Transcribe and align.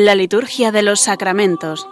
La 0.00 0.14
liturgia 0.14 0.70
de 0.70 0.82
los 0.82 1.00
sacramentos. 1.00 1.88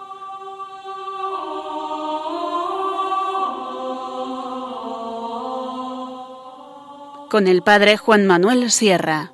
Con 7.28 7.48
el 7.48 7.62
Padre 7.62 7.96
Juan 7.96 8.24
Manuel 8.24 8.70
Sierra. 8.70 9.32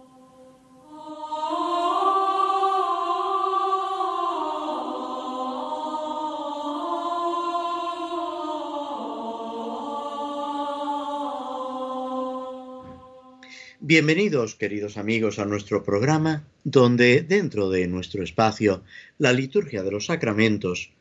Bienvenidos, 13.81 14.55
queridos 14.55 14.97
amigos, 14.97 15.39
a 15.39 15.45
nuestro 15.45 15.83
programa, 15.83 16.45
donde 16.65 17.23
dentro 17.23 17.71
de 17.71 17.87
nuestro 17.89 18.23
espacio, 18.23 18.85
la 19.19 19.33
liturgia 19.33 19.83
de 19.83 19.91
los 19.91 20.07
sacramentos, 20.07 20.93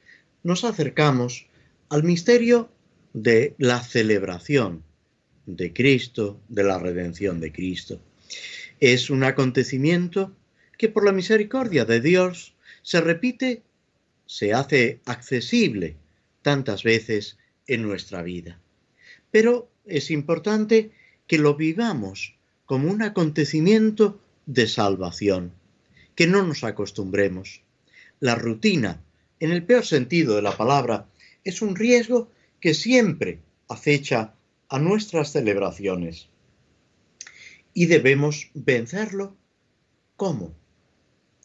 nos 0.44 0.64
acercamos 0.64 1.48
al 1.90 2.04
misterio 2.04 2.72
de 3.14 3.56
la 3.58 3.82
celebración 3.82 4.84
de 5.46 5.74
Cristo, 5.74 6.40
de 6.48 6.64
la 6.64 6.80
redención 6.80 7.40
de 7.40 7.52
Cristo. 7.52 8.02
Es 8.80 9.10
un 9.10 9.24
acontecimiento 9.24 10.36
que 10.78 10.90
por 10.90 11.06
la 11.06 11.12
misericordia 11.12 11.86
de 11.86 12.02
Dios 12.02 12.56
se 12.82 13.02
repite, 13.02 13.62
se 14.26 14.54
hace 14.54 15.02
accesible 15.06 15.96
tantas 16.42 16.84
veces 16.84 17.38
en 17.68 17.84
nuestra 17.84 18.24
vida. 18.24 18.60
Pero 19.30 19.70
es 19.86 20.10
importante 20.10 20.92
que 21.28 21.38
lo 21.38 21.56
vivamos 21.56 22.36
como 22.66 22.90
un 22.90 23.02
acontecimiento 23.02 24.20
de 24.54 24.68
salvación, 24.68 25.54
que 26.16 26.28
no 26.28 26.44
nos 26.44 26.64
acostumbremos. 26.64 27.62
La 28.20 28.36
rutina, 28.36 29.02
en 29.40 29.52
el 29.52 29.64
peor 29.64 29.86
sentido 29.86 30.36
de 30.36 30.42
la 30.42 30.58
palabra, 30.58 31.08
es 31.44 31.62
un 31.62 31.76
riesgo 31.76 32.30
que 32.60 32.74
siempre 32.74 33.40
acecha 33.70 34.34
a 34.68 34.80
nuestras 34.80 35.32
celebraciones. 35.32 36.28
Y 37.74 37.86
debemos 37.86 38.52
vencerlo 38.54 39.36
¿cómo? 40.18 40.54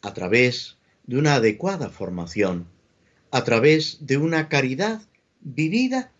A 0.02 0.12
través 0.12 0.76
de 1.04 1.16
una 1.18 1.34
adecuada 1.34 1.88
formación, 1.88 2.66
a 3.30 3.44
través 3.44 3.98
de 4.00 4.16
una 4.16 4.48
caridad 4.48 5.00
vivida 5.40 6.12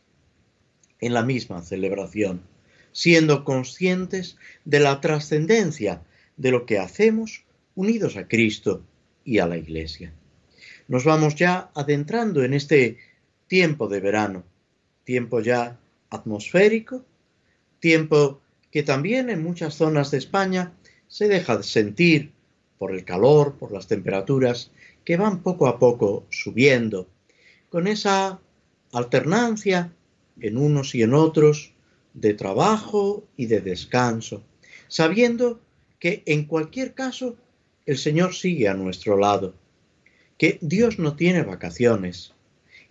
en 1.01 1.13
la 1.13 1.25
misma 1.25 1.63
celebración 1.63 2.43
siendo 2.97 3.45
conscientes 3.45 4.39
de 4.65 4.81
la 4.81 5.03
trascendencia 5.03 6.01
de 6.37 6.51
lo 6.51 6.67
que 6.67 6.79
hacemos 6.79 7.45
unidos 7.75 8.17
a 8.17 8.29
Cristo 8.29 8.83
y 9.25 9.39
a 9.39 9.47
la 9.47 9.57
Iglesia. 9.57 10.13
Nos 10.89 11.05
vamos 11.05 11.35
ya 11.35 11.71
adentrando 11.75 12.45
en 12.45 12.55
este 12.55 12.99
tiempo 13.49 13.89
de 13.89 14.01
verano, 14.01 14.45
tiempo 15.05 15.41
ya 15.41 15.79
atmosférico, 16.11 17.05
tiempo 17.81 18.41
que 18.71 18.83
también 18.83 19.31
en 19.31 19.43
muchas 19.43 19.75
zonas 19.75 20.11
de 20.11 20.19
España 20.19 20.73
se 21.09 21.29
deja 21.29 21.63
sentir 21.63 22.33
por 22.79 22.93
el 22.93 23.05
calor, 23.05 23.55
por 23.59 23.73
las 23.73 23.87
temperaturas 23.87 24.71
que 25.05 25.17
van 25.17 25.43
poco 25.43 25.67
a 25.67 25.79
poco 25.79 26.27
subiendo, 26.31 27.07
con 27.71 27.87
esa 27.87 28.41
alternancia 28.93 29.93
en 30.41 30.59
unos 30.59 30.95
y 30.95 31.03
en 31.03 31.15
otros 31.15 31.73
de 32.15 32.35
trabajo 32.35 33.25
y 33.37 33.47
de 33.47 33.61
descanso, 33.61 34.43
sabiendo 34.89 35.61
que 35.99 36.23
en 36.27 36.45
cualquier 36.45 36.95
caso 36.95 37.37
el 37.87 37.99
Señor 37.99 38.35
sigue 38.35 38.69
a 38.69 38.75
nuestro 38.75 39.17
lado, 39.17 39.55
que 40.39 40.59
Dios 40.61 40.99
no 40.99 41.17
tiene 41.17 41.43
vacaciones 41.43 42.35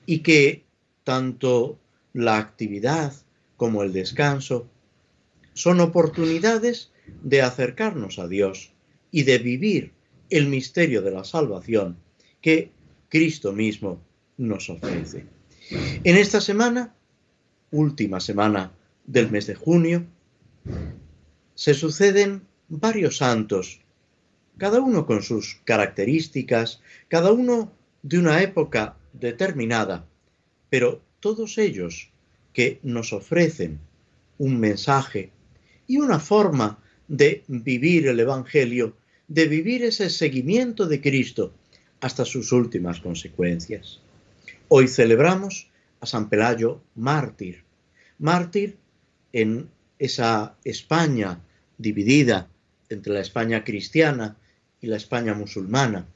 y 0.05 0.19
que 0.19 0.63
tanto 1.03 1.77
la 2.13 2.37
actividad 2.37 3.13
como 3.57 3.83
el 3.83 3.93
descanso 3.93 4.67
son 5.53 5.79
oportunidades 5.79 6.91
de 7.23 7.41
acercarnos 7.41 8.19
a 8.19 8.27
Dios 8.27 8.71
y 9.11 9.23
de 9.23 9.37
vivir 9.37 9.93
el 10.29 10.47
misterio 10.47 11.01
de 11.01 11.11
la 11.11 11.23
salvación 11.23 11.97
que 12.41 12.71
Cristo 13.09 13.53
mismo 13.53 14.01
nos 14.37 14.69
ofrece. 14.69 15.25
En 16.03 16.17
esta 16.17 16.41
semana, 16.41 16.93
última 17.71 18.19
semana 18.19 18.71
del 19.05 19.31
mes 19.31 19.47
de 19.47 19.55
junio, 19.55 20.05
se 21.53 21.73
suceden 21.73 22.41
varios 22.67 23.17
santos, 23.17 23.81
cada 24.57 24.79
uno 24.79 25.05
con 25.05 25.21
sus 25.21 25.59
características, 25.63 26.81
cada 27.07 27.31
uno 27.31 27.71
de 28.01 28.19
una 28.19 28.41
época 28.41 28.97
determinada, 29.13 30.05
pero 30.69 31.01
todos 31.19 31.57
ellos 31.57 32.11
que 32.53 32.79
nos 32.83 33.13
ofrecen 33.13 33.79
un 34.37 34.59
mensaje 34.59 35.31
y 35.87 35.97
una 35.97 36.19
forma 36.19 36.79
de 37.07 37.43
vivir 37.47 38.07
el 38.07 38.19
Evangelio, 38.19 38.95
de 39.27 39.47
vivir 39.47 39.83
ese 39.83 40.09
seguimiento 40.09 40.87
de 40.87 41.01
Cristo 41.01 41.53
hasta 42.01 42.25
sus 42.25 42.51
últimas 42.51 42.99
consecuencias. 42.99 44.01
Hoy 44.67 44.87
celebramos 44.87 45.69
a 45.99 46.05
San 46.05 46.29
Pelayo 46.29 46.81
mártir, 46.95 47.63
mártir 48.19 48.77
en 49.33 49.69
esa 49.99 50.55
España 50.63 51.39
dividida 51.77 52.49
entre 52.89 53.13
la 53.13 53.21
España 53.21 53.63
cristiana 53.63 54.37
y 54.81 54.87
la 54.87 54.97
España 54.97 55.33
musulmana. 55.33 56.07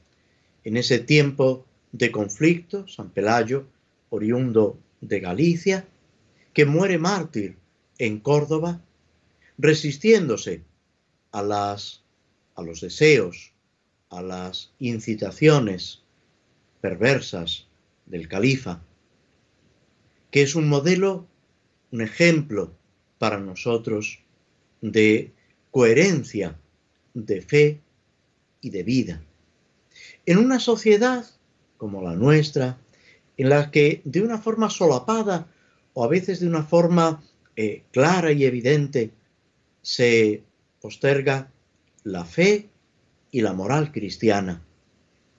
En 0.64 0.76
ese 0.76 0.98
tiempo 0.98 1.66
de 1.92 2.10
conflicto, 2.10 2.86
San 2.86 3.10
Pelayo, 3.10 3.66
oriundo 4.10 4.78
de 5.00 5.20
Galicia, 5.20 5.86
que 6.52 6.66
muere 6.66 6.98
mártir 6.98 7.56
en 7.98 8.20
Córdoba, 8.20 8.80
resistiéndose 9.58 10.62
a, 11.32 11.42
las, 11.42 12.02
a 12.54 12.62
los 12.62 12.80
deseos, 12.80 13.52
a 14.08 14.22
las 14.22 14.72
incitaciones 14.78 16.02
perversas 16.80 17.66
del 18.06 18.28
califa, 18.28 18.82
que 20.30 20.42
es 20.42 20.54
un 20.54 20.68
modelo, 20.68 21.26
un 21.92 22.02
ejemplo 22.02 22.72
para 23.18 23.38
nosotros 23.38 24.20
de 24.80 25.32
coherencia, 25.70 26.58
de 27.14 27.42
fe 27.42 27.80
y 28.60 28.70
de 28.70 28.82
vida. 28.82 29.22
En 30.26 30.38
una 30.38 30.60
sociedad 30.60 31.24
como 31.76 32.02
la 32.02 32.14
nuestra, 32.14 32.78
en 33.36 33.48
la 33.48 33.70
que 33.70 34.02
de 34.04 34.20
una 34.20 34.38
forma 34.38 34.68
solapada 34.68 35.46
o 35.94 36.04
a 36.04 36.08
veces 36.08 36.40
de 36.40 36.46
una 36.46 36.62
forma 36.62 37.22
eh, 37.56 37.82
clara 37.90 38.32
y 38.32 38.44
evidente 38.44 39.10
se 39.80 40.42
posterga 40.80 41.50
la 42.04 42.24
fe 42.24 42.68
y 43.30 43.40
la 43.40 43.54
moral 43.54 43.92
cristiana, 43.92 44.62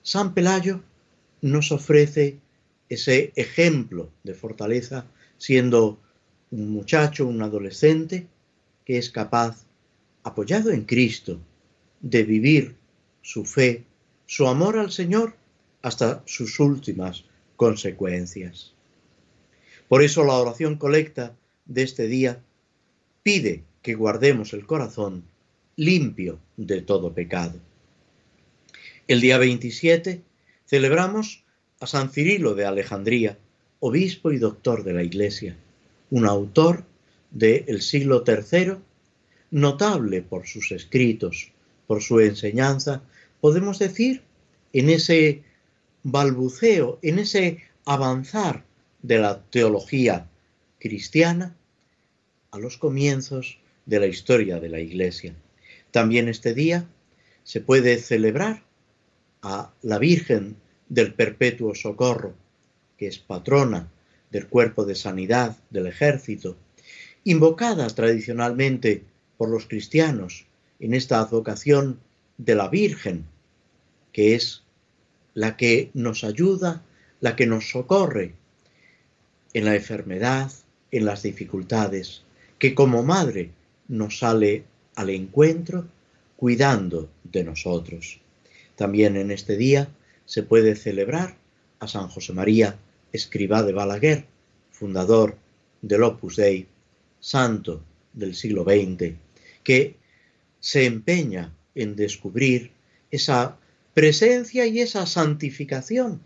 San 0.02 0.34
Pelayo 0.34 0.82
nos 1.42 1.72
ofrece 1.72 2.40
ese 2.90 3.34
ejemplo 3.36 4.10
de 4.24 4.34
fortaleza 4.34 5.06
siendo 5.38 6.00
un 6.50 6.72
muchacho, 6.72 7.28
un 7.28 7.42
adolescente, 7.42 8.28
que 8.84 8.98
es 8.98 9.10
capaz, 9.10 9.64
apoyado 10.24 10.72
en 10.72 10.86
Cristo, 10.86 11.40
de 12.02 12.24
vivir 12.24 12.76
su 13.22 13.46
fe, 13.46 13.84
su 14.26 14.48
amor 14.48 14.78
al 14.78 14.92
Señor 14.92 15.36
hasta 15.82 16.24
sus 16.26 16.60
últimas 16.60 17.26
consecuencias. 17.56 18.74
Por 19.88 20.04
eso 20.04 20.24
la 20.24 20.34
oración 20.34 20.78
colecta 20.78 21.36
de 21.66 21.84
este 21.84 22.08
día 22.08 22.40
pide 23.24 23.64
que 23.82 23.96
guardemos 23.96 24.54
el 24.54 24.66
corazón 24.66 25.24
limpio 25.76 26.40
de 26.58 26.82
todo 26.82 27.14
pecado. 27.14 27.60
El 29.08 29.22
día 29.22 29.38
27 29.38 30.22
celebramos 30.66 31.44
a 31.80 31.88
San 31.88 32.12
Cirilo 32.12 32.56
de 32.56 32.66
Alejandría, 32.66 33.38
obispo 33.80 34.32
y 34.32 34.38
doctor 34.38 34.84
de 34.84 34.94
la 34.94 35.04
Iglesia 35.04 35.58
un 36.12 36.26
autor 36.28 36.84
del 37.32 37.82
siglo 37.82 38.24
III, 38.28 38.74
notable 39.50 40.22
por 40.22 40.46
sus 40.46 40.72
escritos, 40.72 41.52
por 41.92 42.02
su 42.02 42.22
enseñanza, 42.22 43.04
podemos 43.42 43.78
decir, 43.78 44.22
en 44.72 44.90
ese 44.90 45.44
balbuceo, 46.04 47.00
en 47.02 47.20
ese 47.20 47.66
avanzar 47.84 48.64
de 49.02 49.18
la 49.18 49.42
teología 49.50 50.30
cristiana 50.80 51.54
a 52.52 52.60
los 52.60 52.78
comienzos 52.78 53.60
de 53.86 54.00
la 54.00 54.08
historia 54.08 54.62
de 54.62 54.70
la 54.70 54.80
Iglesia. 54.80 55.36
También 55.92 56.30
este 56.30 56.54
día 56.54 56.88
se 57.44 57.60
puede 57.60 57.98
celebrar 57.98 58.64
a 59.42 59.74
la 59.82 60.00
Virgen 60.00 60.56
del 60.88 61.14
Perpetuo 61.14 61.76
Socorro, 61.76 62.36
que 62.98 63.08
es 63.08 63.20
patrona 63.20 63.92
del 64.30 64.48
cuerpo 64.48 64.86
de 64.86 64.96
sanidad 64.96 65.58
del 65.70 65.88
ejército, 65.88 66.56
invocada 67.26 67.86
tradicionalmente 67.88 69.04
por 69.38 69.50
los 69.50 69.66
cristianos 69.66 70.46
en 70.82 70.94
esta 70.94 71.20
advocación 71.20 72.00
de 72.38 72.56
la 72.56 72.68
Virgen, 72.68 73.26
que 74.12 74.36
es 74.36 74.64
la 75.34 75.56
que 75.56 75.92
nos 75.94 76.24
ayuda, 76.24 76.84
la 77.22 77.36
que 77.36 77.46
nos 77.46 77.70
socorre 77.70 78.34
en 79.54 79.66
la 79.66 79.76
enfermedad, 79.76 80.52
en 80.92 81.06
las 81.06 81.24
dificultades, 81.24 82.24
que 82.60 82.76
como 82.76 83.04
madre 83.04 83.52
nos 83.88 84.20
sale 84.20 84.66
al 84.96 85.12
encuentro 85.12 85.86
cuidando 86.36 87.10
de 87.24 87.44
nosotros. 87.44 88.20
También 88.76 89.16
en 89.16 89.30
este 89.32 89.58
día 89.58 89.88
se 90.26 90.42
puede 90.42 90.76
celebrar 90.76 91.38
a 91.80 91.88
San 91.88 92.08
José 92.08 92.34
María, 92.34 92.78
escriba 93.14 93.62
de 93.64 93.74
Balaguer, 93.74 94.26
fundador 94.72 95.38
del 95.82 96.04
Opus 96.04 96.38
Dei, 96.38 96.68
santo 97.20 97.84
del 98.14 98.34
siglo 98.34 98.64
XX, 98.64 99.14
que 99.64 100.01
se 100.62 100.86
empeña 100.86 101.54
en 101.76 101.96
descubrir 101.98 102.72
esa 103.10 103.58
presencia 103.94 104.66
y 104.68 104.80
esa 104.80 105.06
santificación 105.06 106.22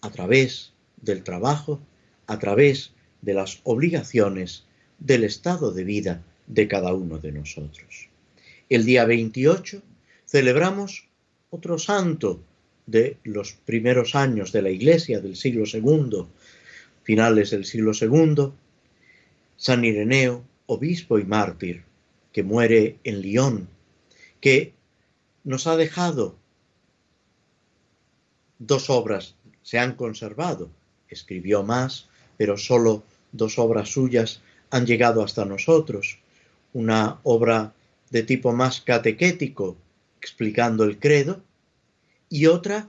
a 0.00 0.10
través 0.10 0.72
del 1.02 1.22
trabajo, 1.22 1.80
a 2.26 2.38
través 2.38 2.92
de 3.20 3.34
las 3.34 3.60
obligaciones 3.64 4.64
del 4.98 5.24
estado 5.24 5.72
de 5.72 5.84
vida 5.84 6.24
de 6.46 6.68
cada 6.68 6.94
uno 6.94 7.18
de 7.18 7.32
nosotros. 7.32 8.08
El 8.70 8.84
día 8.86 9.04
28 9.04 9.82
celebramos 10.26 11.08
otro 11.50 11.78
santo 11.78 12.42
de 12.86 13.18
los 13.24 13.52
primeros 13.52 14.14
años 14.14 14.52
de 14.52 14.62
la 14.62 14.70
Iglesia 14.70 15.20
del 15.20 15.36
siglo 15.36 15.64
II, 15.66 16.26
finales 17.02 17.50
del 17.50 17.64
siglo 17.64 17.92
II, 17.98 18.52
San 19.56 19.84
Ireneo, 19.84 20.44
obispo 20.66 21.18
y 21.18 21.24
mártir, 21.24 21.84
que 22.34 22.42
muere 22.42 22.98
en 23.04 23.22
Lyon, 23.22 23.68
que 24.40 24.74
nos 25.44 25.68
ha 25.68 25.76
dejado 25.76 26.36
dos 28.58 28.90
obras, 28.90 29.36
se 29.62 29.78
han 29.78 29.94
conservado, 29.94 30.68
escribió 31.08 31.62
más, 31.62 32.08
pero 32.36 32.58
solo 32.58 33.04
dos 33.30 33.58
obras 33.58 33.88
suyas 33.90 34.42
han 34.70 34.84
llegado 34.84 35.22
hasta 35.22 35.44
nosotros, 35.44 36.18
una 36.72 37.20
obra 37.22 37.72
de 38.10 38.24
tipo 38.24 38.52
más 38.52 38.80
catequético, 38.80 39.76
explicando 40.20 40.82
el 40.82 40.98
credo, 40.98 41.40
y 42.28 42.46
otra, 42.46 42.88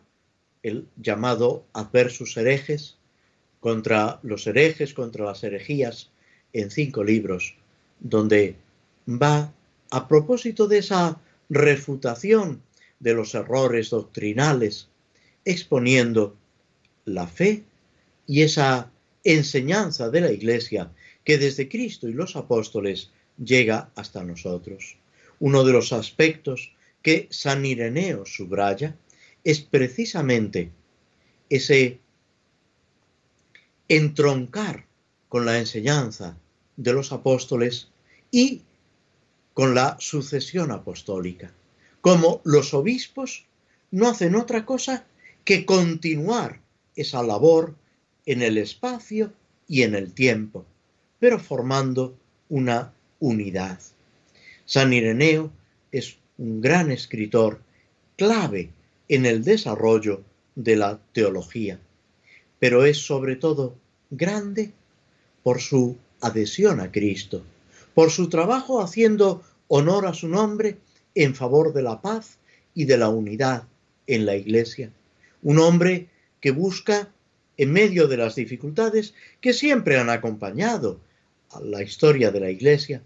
el 0.63 0.87
llamado 0.97 1.65
Adversus 1.73 2.35
herejes, 2.37 2.97
contra 3.59 4.19
los 4.23 4.47
herejes, 4.47 4.95
contra 4.95 5.25
las 5.25 5.43
herejías, 5.43 6.09
en 6.51 6.71
cinco 6.71 7.03
libros, 7.03 7.55
donde 7.99 8.55
va 9.07 9.53
a 9.91 10.07
propósito 10.07 10.67
de 10.67 10.79
esa 10.79 11.19
refutación 11.49 12.61
de 12.99 13.13
los 13.13 13.35
errores 13.35 13.89
doctrinales, 13.89 14.89
exponiendo 15.43 16.35
la 17.05 17.27
fe 17.27 17.63
y 18.25 18.41
esa 18.41 18.91
enseñanza 19.23 20.09
de 20.09 20.21
la 20.21 20.31
Iglesia 20.31 20.91
que 21.23 21.37
desde 21.37 21.69
Cristo 21.69 22.07
y 22.07 22.13
los 22.13 22.35
apóstoles 22.35 23.11
llega 23.43 23.91
hasta 23.95 24.23
nosotros. 24.23 24.97
Uno 25.39 25.63
de 25.63 25.73
los 25.73 25.93
aspectos 25.93 26.71
que 27.01 27.27
San 27.29 27.65
Ireneo 27.65 28.25
subraya 28.25 28.95
es 29.43 29.59
precisamente 29.59 30.71
ese 31.49 31.99
entroncar 33.87 34.85
con 35.29 35.45
la 35.45 35.59
enseñanza 35.59 36.37
de 36.77 36.93
los 36.93 37.11
apóstoles 37.11 37.89
y 38.31 38.63
con 39.55 39.73
la 39.73 39.95
sucesión 39.99 40.69
apostólica, 40.69 41.51
como 42.01 42.41
los 42.43 42.73
obispos 42.73 43.45
no 43.89 44.09
hacen 44.09 44.35
otra 44.35 44.65
cosa 44.65 45.05
que 45.45 45.65
continuar 45.65 46.59
esa 46.95 47.23
labor 47.23 47.73
en 48.25 48.41
el 48.41 48.57
espacio 48.57 49.31
y 49.67 49.83
en 49.83 49.95
el 49.95 50.11
tiempo, 50.11 50.65
pero 51.19 51.39
formando 51.39 52.17
una 52.49 52.93
unidad. 53.19 53.79
San 54.65 54.91
Ireneo 54.91 55.51
es 55.89 56.17
un 56.37 56.59
gran 56.59 56.91
escritor, 56.91 57.61
clave 58.17 58.71
en 59.07 59.25
el 59.25 59.45
desarrollo 59.45 60.21
de 60.55 60.75
la 60.75 60.99
teología, 61.13 61.79
pero 62.59 62.83
es 62.83 62.97
sobre 62.97 63.37
todo 63.37 63.73
grande 64.09 64.73
por 65.43 65.61
su 65.61 65.97
adhesión 66.19 66.81
a 66.81 66.91
Cristo, 66.91 67.45
por 67.95 68.11
su 68.11 68.29
trabajo 68.29 68.81
haciendo 68.83 69.41
honor 69.67 70.05
a 70.05 70.13
su 70.13 70.27
nombre 70.27 70.77
en 71.15 71.33
favor 71.33 71.73
de 71.73 71.81
la 71.81 72.01
paz 72.01 72.37
y 72.75 72.85
de 72.85 72.97
la 72.97 73.09
unidad 73.09 73.63
en 74.05 74.27
la 74.27 74.35
Iglesia. 74.35 74.91
Un 75.41 75.57
hombre 75.59 76.09
que 76.41 76.51
busca, 76.51 77.09
en 77.57 77.71
medio 77.71 78.07
de 78.07 78.17
las 78.17 78.35
dificultades 78.35 79.13
que 79.39 79.53
siempre 79.53 79.97
han 79.97 80.09
acompañado 80.09 80.99
a 81.51 81.61
la 81.61 81.81
historia 81.81 82.31
de 82.31 82.41
la 82.41 82.51
Iglesia, 82.51 83.01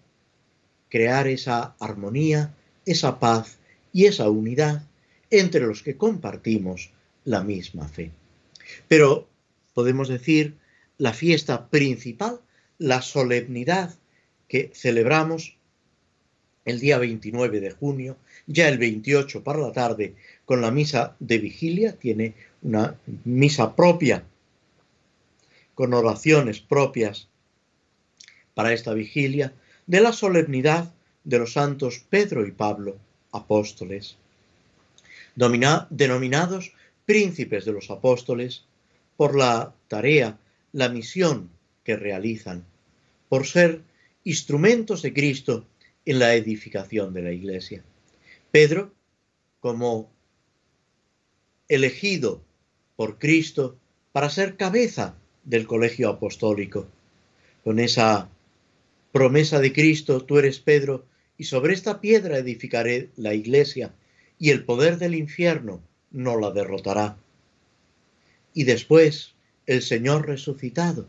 crear 0.89 1.27
esa 1.27 1.75
armonía, 1.79 2.55
esa 2.83 3.19
paz 3.19 3.59
y 3.93 4.05
esa 4.05 4.27
unidad 4.29 4.83
entre 5.29 5.61
los 5.61 5.83
que 5.83 5.97
compartimos 5.97 6.91
la 7.25 7.43
misma 7.43 7.87
fe. 7.87 8.11
Pero 8.87 9.27
podemos 9.75 10.07
decir 10.07 10.55
la 10.97 11.13
fiesta 11.13 11.69
principal, 11.69 12.41
la 12.79 13.03
solemnidad 13.03 13.93
que 14.49 14.71
celebramos 14.73 15.55
el 16.65 16.79
día 16.79 16.97
29 16.97 17.61
de 17.61 17.71
junio, 17.71 18.17
ya 18.45 18.67
el 18.67 18.77
28 18.77 19.43
para 19.43 19.59
la 19.59 19.71
tarde, 19.71 20.15
con 20.43 20.61
la 20.61 20.71
misa 20.71 21.15
de 21.19 21.37
vigilia, 21.37 21.93
tiene 21.93 22.33
una 22.61 22.97
misa 23.23 23.75
propia, 23.75 24.23
con 25.73 25.93
oraciones 25.93 26.59
propias 26.59 27.29
para 28.53 28.73
esta 28.73 28.93
vigilia, 28.93 29.53
de 29.87 30.01
la 30.01 30.11
solemnidad 30.11 30.93
de 31.23 31.39
los 31.39 31.53
santos 31.53 32.03
Pedro 32.09 32.45
y 32.45 32.51
Pablo, 32.51 32.97
apóstoles, 33.31 34.17
denominados 35.35 36.73
príncipes 37.05 37.65
de 37.65 37.71
los 37.71 37.89
apóstoles 37.89 38.65
por 39.15 39.37
la 39.37 39.73
tarea, 39.87 40.37
la 40.73 40.89
misión 40.89 41.49
que 41.83 41.95
realizan, 41.95 42.65
por 43.29 43.45
ser 43.45 43.81
instrumentos 44.29 45.01
de 45.01 45.11
Cristo 45.11 45.65
en 46.05 46.19
la 46.19 46.35
edificación 46.35 47.15
de 47.15 47.23
la 47.23 47.31
iglesia. 47.31 47.83
Pedro, 48.51 48.93
como 49.59 50.11
elegido 51.67 52.43
por 52.95 53.17
Cristo 53.17 53.79
para 54.11 54.29
ser 54.29 54.55
cabeza 54.55 55.15
del 55.45 55.65
colegio 55.65 56.09
apostólico, 56.09 56.87
con 57.63 57.79
esa 57.79 58.29
promesa 59.11 59.59
de 59.59 59.73
Cristo, 59.73 60.23
tú 60.23 60.37
eres 60.37 60.59
Pedro, 60.59 61.05
y 61.35 61.45
sobre 61.45 61.73
esta 61.73 61.99
piedra 61.99 62.37
edificaré 62.37 63.09
la 63.15 63.33
iglesia, 63.33 63.95
y 64.37 64.51
el 64.51 64.63
poder 64.63 64.99
del 64.99 65.15
infierno 65.15 65.81
no 66.11 66.37
la 66.37 66.51
derrotará. 66.51 67.17
Y 68.53 68.65
después 68.65 69.33
el 69.65 69.81
Señor 69.81 70.27
resucitado, 70.27 71.07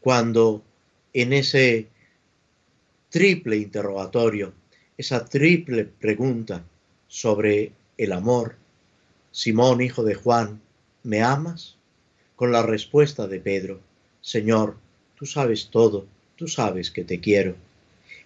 cuando 0.00 0.62
en 1.14 1.32
ese 1.32 1.88
triple 3.10 3.56
interrogatorio, 3.56 4.52
esa 4.96 5.24
triple 5.24 5.84
pregunta 5.84 6.64
sobre 7.08 7.72
el 7.96 8.12
amor, 8.12 8.56
Simón, 9.30 9.80
hijo 9.80 10.02
de 10.02 10.14
Juan, 10.14 10.60
¿me 11.02 11.22
amas? 11.22 11.76
Con 12.34 12.52
la 12.52 12.62
respuesta 12.62 13.26
de 13.26 13.40
Pedro, 13.40 13.80
Señor, 14.20 14.76
tú 15.16 15.26
sabes 15.26 15.68
todo, 15.70 16.06
tú 16.36 16.48
sabes 16.48 16.90
que 16.90 17.04
te 17.04 17.20
quiero. 17.20 17.56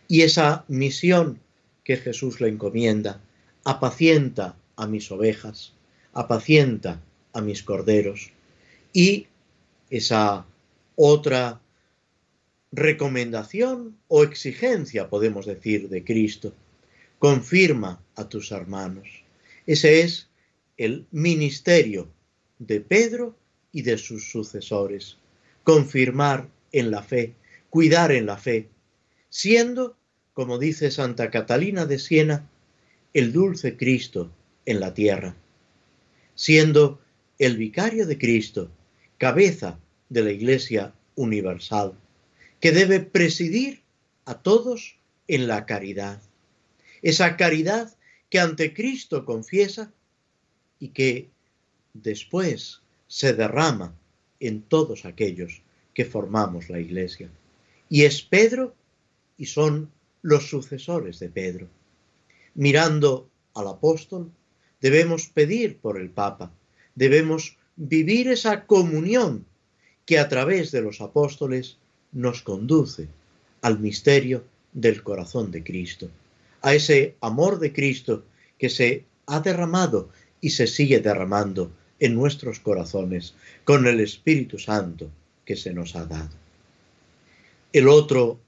Y 0.08 0.22
esa 0.22 0.64
misión 0.68 1.38
que 1.84 1.96
Jesús 1.96 2.40
le 2.40 2.48
encomienda, 2.48 3.20
apacienta 3.64 4.56
a 4.76 4.86
mis 4.86 5.10
ovejas, 5.10 5.72
apacienta 6.12 7.00
a 7.32 7.40
mis 7.40 7.62
corderos. 7.62 8.32
Y 8.92 9.26
esa 9.90 10.46
otra 10.96 11.60
recomendación 12.72 13.96
o 14.08 14.22
exigencia, 14.22 15.08
podemos 15.08 15.46
decir, 15.46 15.88
de 15.88 16.04
Cristo, 16.04 16.54
confirma 17.18 18.02
a 18.14 18.28
tus 18.28 18.52
hermanos. 18.52 19.08
Ese 19.66 20.02
es 20.02 20.28
el 20.76 21.06
ministerio 21.10 22.08
de 22.58 22.80
Pedro 22.80 23.36
y 23.72 23.82
de 23.82 23.98
sus 23.98 24.30
sucesores. 24.30 25.18
Confirmar 25.64 26.48
en 26.72 26.90
la 26.90 27.02
fe, 27.02 27.34
cuidar 27.68 28.12
en 28.12 28.26
la 28.26 28.36
fe, 28.36 28.68
siendo, 29.28 29.96
como 30.32 30.58
dice 30.58 30.90
Santa 30.90 31.30
Catalina 31.30 31.86
de 31.86 31.98
Siena, 31.98 32.48
el 33.12 33.32
dulce 33.32 33.76
Cristo 33.76 34.30
en 34.64 34.80
la 34.80 34.94
tierra, 34.94 35.36
siendo 36.34 37.00
el 37.38 37.56
vicario 37.56 38.06
de 38.06 38.18
Cristo, 38.18 38.70
cabeza 39.18 39.78
de 40.08 40.22
la 40.22 40.30
Iglesia 40.30 40.94
universal, 41.16 41.94
que 42.60 42.72
debe 42.72 43.00
presidir 43.00 43.82
a 44.24 44.42
todos 44.42 44.98
en 45.28 45.48
la 45.48 45.66
caridad. 45.66 46.20
Esa 47.02 47.36
caridad 47.36 47.96
que 48.28 48.38
ante 48.38 48.74
Cristo 48.74 49.24
confiesa 49.24 49.92
y 50.78 50.88
que 50.88 51.30
después 51.94 52.82
se 53.08 53.32
derrama 53.32 53.96
en 54.38 54.62
todos 54.62 55.04
aquellos 55.04 55.62
que 55.94 56.04
formamos 56.04 56.70
la 56.70 56.78
iglesia. 56.78 57.30
Y 57.88 58.04
es 58.04 58.22
Pedro 58.22 58.74
y 59.36 59.46
son 59.46 59.90
los 60.22 60.48
sucesores 60.48 61.18
de 61.18 61.28
Pedro. 61.28 61.68
Mirando 62.54 63.28
al 63.54 63.68
apóstol, 63.68 64.30
debemos 64.80 65.26
pedir 65.26 65.78
por 65.78 66.00
el 66.00 66.10
Papa, 66.10 66.52
debemos 66.94 67.56
vivir 67.76 68.28
esa 68.28 68.66
comunión 68.66 69.46
que 70.06 70.18
a 70.18 70.28
través 70.28 70.70
de 70.70 70.82
los 70.82 71.00
apóstoles 71.00 71.78
nos 72.12 72.42
conduce 72.42 73.08
al 73.62 73.78
misterio 73.78 74.44
del 74.72 75.02
corazón 75.02 75.50
de 75.50 75.62
Cristo, 75.62 76.10
a 76.62 76.74
ese 76.74 77.16
amor 77.20 77.58
de 77.58 77.72
Cristo 77.72 78.24
que 78.58 78.68
se 78.68 79.04
ha 79.26 79.40
derramado 79.40 80.10
y 80.40 80.50
se 80.50 80.66
sigue 80.66 81.00
derramando 81.00 81.70
en 81.98 82.14
nuestros 82.14 82.60
corazones 82.60 83.34
con 83.64 83.86
el 83.86 84.00
Espíritu 84.00 84.58
Santo 84.58 85.10
que 85.44 85.56
se 85.56 85.72
nos 85.72 85.96
ha 85.96 86.06
dado. 86.06 86.30
El 87.72 87.88
otro 87.88 88.40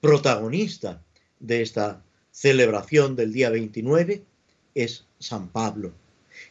protagonista 0.00 1.02
de 1.40 1.62
esta 1.62 2.02
celebración 2.30 3.16
del 3.16 3.32
día 3.32 3.50
29 3.50 4.22
es 4.74 5.04
San 5.18 5.48
Pablo, 5.48 5.92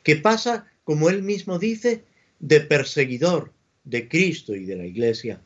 que 0.04 0.16
pasa, 0.16 0.68
como 0.84 1.10
él 1.10 1.24
mismo 1.24 1.60
dice, 1.60 2.04
de 2.40 2.62
perseguidor 2.62 3.52
de 3.84 4.08
Cristo 4.08 4.56
y 4.56 4.66
de 4.66 4.76
la 4.76 4.86
Iglesia 4.86 5.42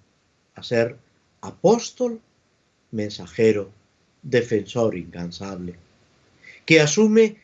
a 0.56 0.64
ser 0.64 0.98
apóstol, 1.42 2.22
mensajero, 2.92 3.72
defensor 4.22 4.98
incansable, 4.98 5.76
que 6.66 6.82
asume 6.82 7.38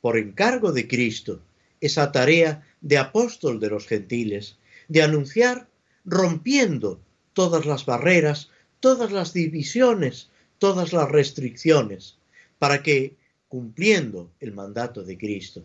por 0.00 0.16
encargo 0.16 0.72
de 0.72 0.88
Cristo 0.88 1.40
esa 1.80 2.12
tarea 2.12 2.66
de 2.80 2.98
apóstol 2.98 3.60
de 3.60 3.70
los 3.70 3.86
gentiles, 3.86 4.56
de 4.88 5.02
anunciar 5.02 5.66
rompiendo 6.04 7.00
todas 7.32 7.66
las 7.66 7.84
barreras, 7.84 8.50
todas 8.80 9.12
las 9.12 9.32
divisiones, 9.32 10.28
todas 10.58 10.92
las 10.92 11.10
restricciones, 11.10 12.16
para 12.58 12.82
que, 12.82 13.16
cumpliendo 13.48 14.30
el 14.40 14.52
mandato 14.52 15.02
de 15.02 15.18
Cristo, 15.18 15.62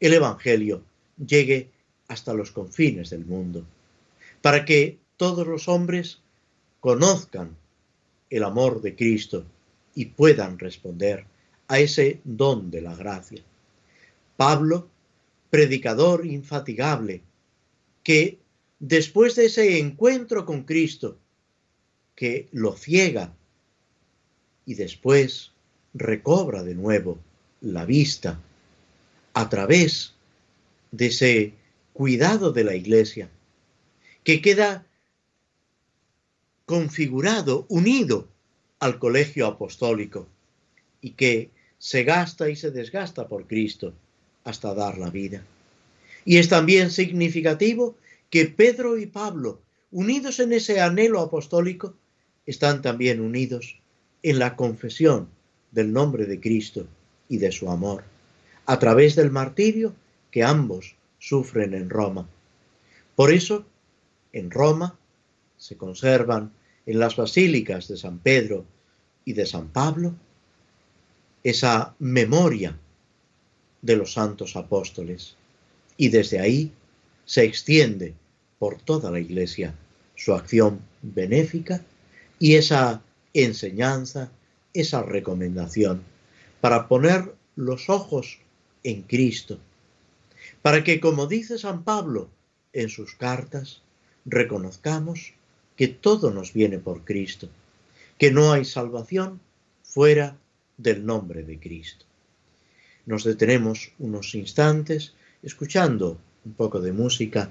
el 0.00 0.12
Evangelio 0.12 0.82
llegue 1.16 1.70
hasta 2.08 2.34
los 2.34 2.50
confines 2.50 3.10
del 3.10 3.24
mundo, 3.24 3.64
para 4.42 4.64
que 4.64 4.98
todos 5.16 5.46
los 5.46 5.68
hombres 5.68 6.20
conozcan 6.84 7.56
el 8.28 8.44
amor 8.44 8.82
de 8.82 8.94
Cristo 8.94 9.46
y 9.94 10.04
puedan 10.04 10.58
responder 10.58 11.24
a 11.66 11.78
ese 11.78 12.20
don 12.24 12.70
de 12.70 12.82
la 12.82 12.94
gracia. 12.94 13.42
Pablo 14.36 14.86
predicador 15.48 16.26
infatigable, 16.26 17.22
que 18.02 18.36
después 18.80 19.34
de 19.34 19.46
ese 19.46 19.78
encuentro 19.78 20.44
con 20.44 20.64
Cristo, 20.64 21.16
que 22.14 22.48
lo 22.52 22.76
ciega 22.76 23.32
y 24.66 24.74
después 24.74 25.52
recobra 25.94 26.62
de 26.62 26.74
nuevo 26.74 27.18
la 27.62 27.86
vista 27.86 28.38
a 29.32 29.48
través 29.48 30.12
de 30.92 31.06
ese 31.06 31.54
cuidado 31.94 32.52
de 32.52 32.64
la 32.64 32.74
iglesia, 32.74 33.30
que 34.22 34.42
queda 34.42 34.84
configurado, 36.66 37.66
unido 37.68 38.28
al 38.80 38.98
colegio 38.98 39.46
apostólico 39.46 40.26
y 41.00 41.10
que 41.10 41.50
se 41.78 42.04
gasta 42.04 42.48
y 42.48 42.56
se 42.56 42.70
desgasta 42.70 43.28
por 43.28 43.46
Cristo 43.46 43.92
hasta 44.44 44.74
dar 44.74 44.98
la 44.98 45.10
vida. 45.10 45.42
Y 46.24 46.38
es 46.38 46.48
también 46.48 46.90
significativo 46.90 47.96
que 48.30 48.46
Pedro 48.46 48.98
y 48.98 49.06
Pablo, 49.06 49.60
unidos 49.90 50.40
en 50.40 50.52
ese 50.52 50.80
anhelo 50.80 51.20
apostólico, 51.20 51.94
están 52.46 52.82
también 52.82 53.20
unidos 53.20 53.78
en 54.22 54.38
la 54.38 54.56
confesión 54.56 55.28
del 55.72 55.92
nombre 55.92 56.26
de 56.26 56.40
Cristo 56.40 56.86
y 57.28 57.38
de 57.38 57.52
su 57.52 57.70
amor, 57.70 58.04
a 58.66 58.78
través 58.78 59.16
del 59.16 59.30
martirio 59.30 59.94
que 60.30 60.42
ambos 60.42 60.94
sufren 61.18 61.74
en 61.74 61.90
Roma. 61.90 62.28
Por 63.16 63.32
eso, 63.32 63.66
en 64.32 64.50
Roma 64.50 64.98
se 65.64 65.78
conservan 65.78 66.52
en 66.84 66.98
las 66.98 67.16
basílicas 67.16 67.88
de 67.88 67.96
San 67.96 68.18
Pedro 68.18 68.66
y 69.24 69.32
de 69.32 69.46
San 69.46 69.68
Pablo 69.68 70.14
esa 71.42 71.94
memoria 71.98 72.78
de 73.80 73.96
los 73.96 74.12
santos 74.12 74.56
apóstoles. 74.56 75.36
Y 75.96 76.10
desde 76.10 76.38
ahí 76.38 76.70
se 77.24 77.44
extiende 77.44 78.12
por 78.58 78.82
toda 78.82 79.10
la 79.10 79.20
Iglesia 79.20 79.74
su 80.16 80.34
acción 80.34 80.80
benéfica 81.00 81.80
y 82.38 82.56
esa 82.56 83.00
enseñanza, 83.32 84.30
esa 84.74 85.02
recomendación 85.02 86.02
para 86.60 86.88
poner 86.88 87.34
los 87.56 87.88
ojos 87.88 88.38
en 88.82 89.00
Cristo, 89.00 89.58
para 90.60 90.84
que, 90.84 91.00
como 91.00 91.26
dice 91.26 91.56
San 91.56 91.84
Pablo 91.84 92.28
en 92.74 92.90
sus 92.90 93.14
cartas, 93.14 93.80
reconozcamos 94.26 95.32
que 95.76 95.88
todo 95.88 96.30
nos 96.30 96.52
viene 96.52 96.78
por 96.78 97.04
Cristo, 97.04 97.48
que 98.18 98.30
no 98.30 98.52
hay 98.52 98.64
salvación 98.64 99.40
fuera 99.82 100.36
del 100.76 101.04
nombre 101.04 101.42
de 101.42 101.58
Cristo 101.58 102.04
nos 103.06 103.24
detenemos 103.24 103.92
unos 103.98 104.34
instantes 104.34 105.12
escuchando 105.42 106.18
un 106.44 106.54
poco 106.54 106.80
de 106.80 106.92
música 106.92 107.48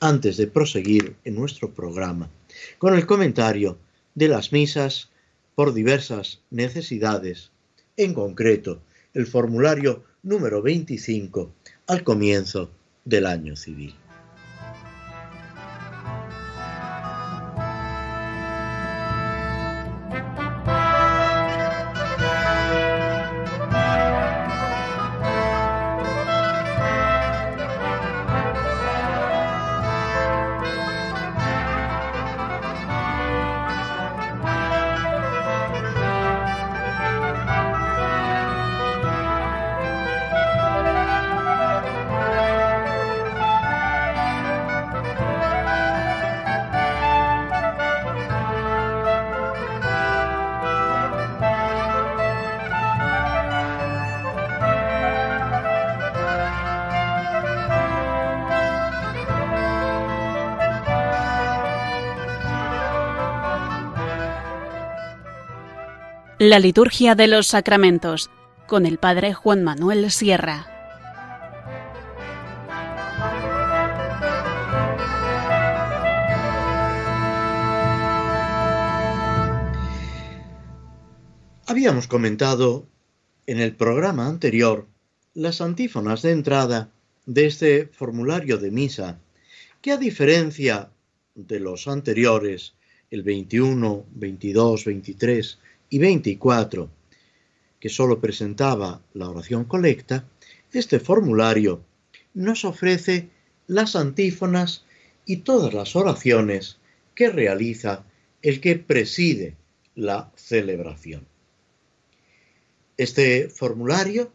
antes 0.00 0.36
de 0.36 0.46
proseguir 0.46 1.16
en 1.24 1.34
nuestro 1.34 1.72
programa 1.72 2.30
con 2.78 2.94
el 2.94 3.06
comentario 3.06 3.78
de 4.14 4.28
las 4.28 4.52
misas 4.52 5.08
por 5.54 5.74
diversas 5.74 6.40
necesidades, 6.50 7.50
en 7.96 8.14
concreto 8.14 8.80
el 9.14 9.26
formulario 9.26 10.04
número 10.22 10.62
25 10.62 11.50
al 11.86 12.02
comienzo 12.04 12.70
del 13.04 13.26
año 13.26 13.56
civil. 13.56 13.94
La 66.50 66.58
liturgia 66.58 67.14
de 67.14 67.28
los 67.28 67.46
sacramentos 67.46 68.28
con 68.66 68.84
el 68.84 68.98
Padre 68.98 69.32
Juan 69.32 69.62
Manuel 69.62 70.10
Sierra. 70.10 70.66
Habíamos 81.66 82.08
comentado 82.08 82.88
en 83.46 83.60
el 83.60 83.76
programa 83.76 84.26
anterior 84.26 84.88
las 85.34 85.60
antífonas 85.60 86.22
de 86.22 86.32
entrada 86.32 86.90
de 87.26 87.46
este 87.46 87.86
formulario 87.86 88.58
de 88.58 88.72
misa, 88.72 89.20
que 89.80 89.92
a 89.92 89.96
diferencia 89.96 90.90
de 91.36 91.60
los 91.60 91.86
anteriores, 91.86 92.74
el 93.12 93.22
21, 93.22 94.04
22, 94.10 94.84
23, 94.84 95.58
y 95.90 95.98
24, 95.98 96.88
que 97.78 97.88
solo 97.88 98.20
presentaba 98.20 99.02
la 99.12 99.28
oración 99.28 99.64
colecta, 99.64 100.24
este 100.72 101.00
formulario 101.00 101.84
nos 102.32 102.64
ofrece 102.64 103.28
las 103.66 103.96
antífonas 103.96 104.84
y 105.26 105.38
todas 105.38 105.74
las 105.74 105.96
oraciones 105.96 106.78
que 107.14 107.28
realiza 107.28 108.04
el 108.42 108.60
que 108.60 108.76
preside 108.76 109.56
la 109.94 110.32
celebración. 110.36 111.26
Este 112.96 113.48
formulario, 113.48 114.32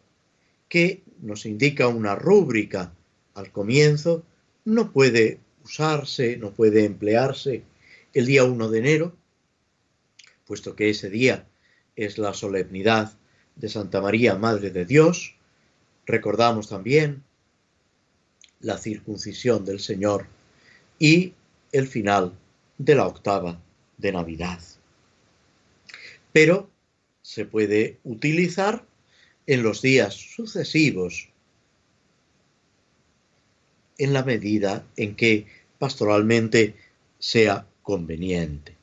que 0.67 1.03
nos 1.21 1.45
indica 1.45 1.87
una 1.87 2.15
rúbrica 2.15 2.93
al 3.33 3.51
comienzo, 3.51 4.23
no 4.65 4.91
puede 4.91 5.39
usarse, 5.63 6.37
no 6.37 6.51
puede 6.51 6.85
emplearse 6.85 7.63
el 8.13 8.25
día 8.25 8.43
1 8.43 8.69
de 8.69 8.79
enero, 8.79 9.15
puesto 10.45 10.75
que 10.75 10.89
ese 10.89 11.09
día 11.09 11.47
es 11.95 12.17
la 12.17 12.33
solemnidad 12.33 13.13
de 13.55 13.69
Santa 13.69 14.01
María, 14.01 14.35
Madre 14.35 14.69
de 14.69 14.85
Dios. 14.85 15.35
Recordamos 16.05 16.69
también 16.69 17.23
la 18.59 18.77
circuncisión 18.77 19.65
del 19.65 19.79
Señor 19.79 20.27
y 20.99 21.33
el 21.71 21.87
final 21.87 22.33
de 22.77 22.95
la 22.95 23.07
octava 23.07 23.61
de 23.97 24.11
Navidad. 24.11 24.59
Pero 26.31 26.69
se 27.21 27.45
puede 27.45 27.97
utilizar 28.03 28.85
en 29.47 29.63
los 29.63 29.81
días 29.81 30.13
sucesivos 30.13 31.29
en 33.97 34.13
la 34.13 34.23
medida 34.23 34.85
en 34.97 35.15
que 35.15 35.47
pastoralmente 35.79 36.75
sea 37.19 37.67
conveniente. 37.81 38.75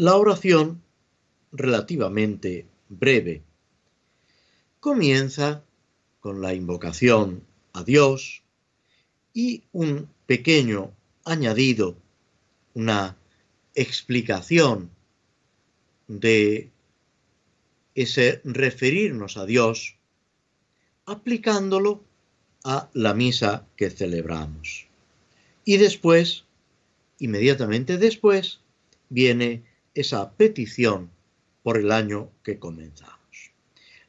La 0.00 0.14
oración, 0.14 0.80
relativamente 1.50 2.68
breve, 2.88 3.42
comienza 4.78 5.64
con 6.20 6.40
la 6.40 6.54
invocación 6.54 7.42
a 7.72 7.82
Dios 7.82 8.44
y 9.34 9.64
un 9.72 10.08
pequeño 10.26 10.92
añadido, 11.24 11.96
una 12.74 13.16
explicación 13.74 14.88
de 16.06 16.70
ese 17.96 18.40
referirnos 18.44 19.36
a 19.36 19.46
Dios 19.46 19.96
aplicándolo 21.06 22.04
a 22.62 22.88
la 22.92 23.14
misa 23.14 23.66
que 23.74 23.90
celebramos. 23.90 24.86
Y 25.64 25.78
después, 25.78 26.44
inmediatamente 27.18 27.98
después, 27.98 28.60
viene 29.08 29.64
esa 30.00 30.32
petición 30.32 31.10
por 31.64 31.76
el 31.76 31.90
año 31.90 32.30
que 32.44 32.60
comenzamos. 32.60 33.52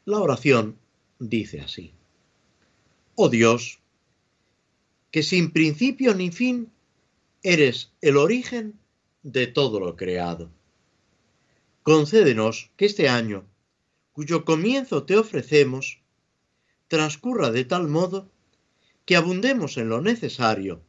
La 0.06 0.20
oración 0.20 0.78
dice 1.18 1.62
así, 1.62 1.94
Oh 3.16 3.30
Dios, 3.30 3.80
que 5.10 5.24
sin 5.24 5.52
principio 5.52 6.14
ni 6.14 6.30
fin 6.30 6.72
eres 7.42 7.92
el 8.02 8.18
origen 8.18 8.80
de 9.24 9.48
todo 9.48 9.80
lo 9.80 9.96
creado. 9.96 10.52
Concédenos 11.82 12.70
que 12.78 12.86
este 12.86 13.10
año, 13.10 13.46
cuyo 14.14 14.46
comienzo 14.46 15.06
te 15.06 15.18
ofrecemos, 15.18 16.02
transcurra 16.88 17.50
de 17.50 17.66
tal 17.66 17.88
modo 17.88 18.30
que 19.06 19.16
abundemos 19.16 19.78
en 19.78 19.90
lo 19.90 20.02
necesario 20.02 20.84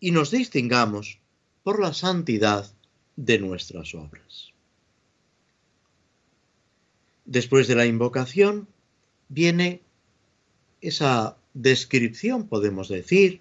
y 0.00 0.10
nos 0.10 0.30
distingamos 0.30 1.18
por 1.62 1.80
la 1.80 1.92
santidad 1.92 2.72
de 3.16 3.38
nuestras 3.38 3.94
obras. 3.94 4.52
Después 7.24 7.68
de 7.68 7.74
la 7.74 7.86
invocación 7.86 8.68
viene 9.28 9.80
esa 10.80 11.36
descripción, 11.54 12.48
podemos 12.48 12.88
decir, 12.88 13.40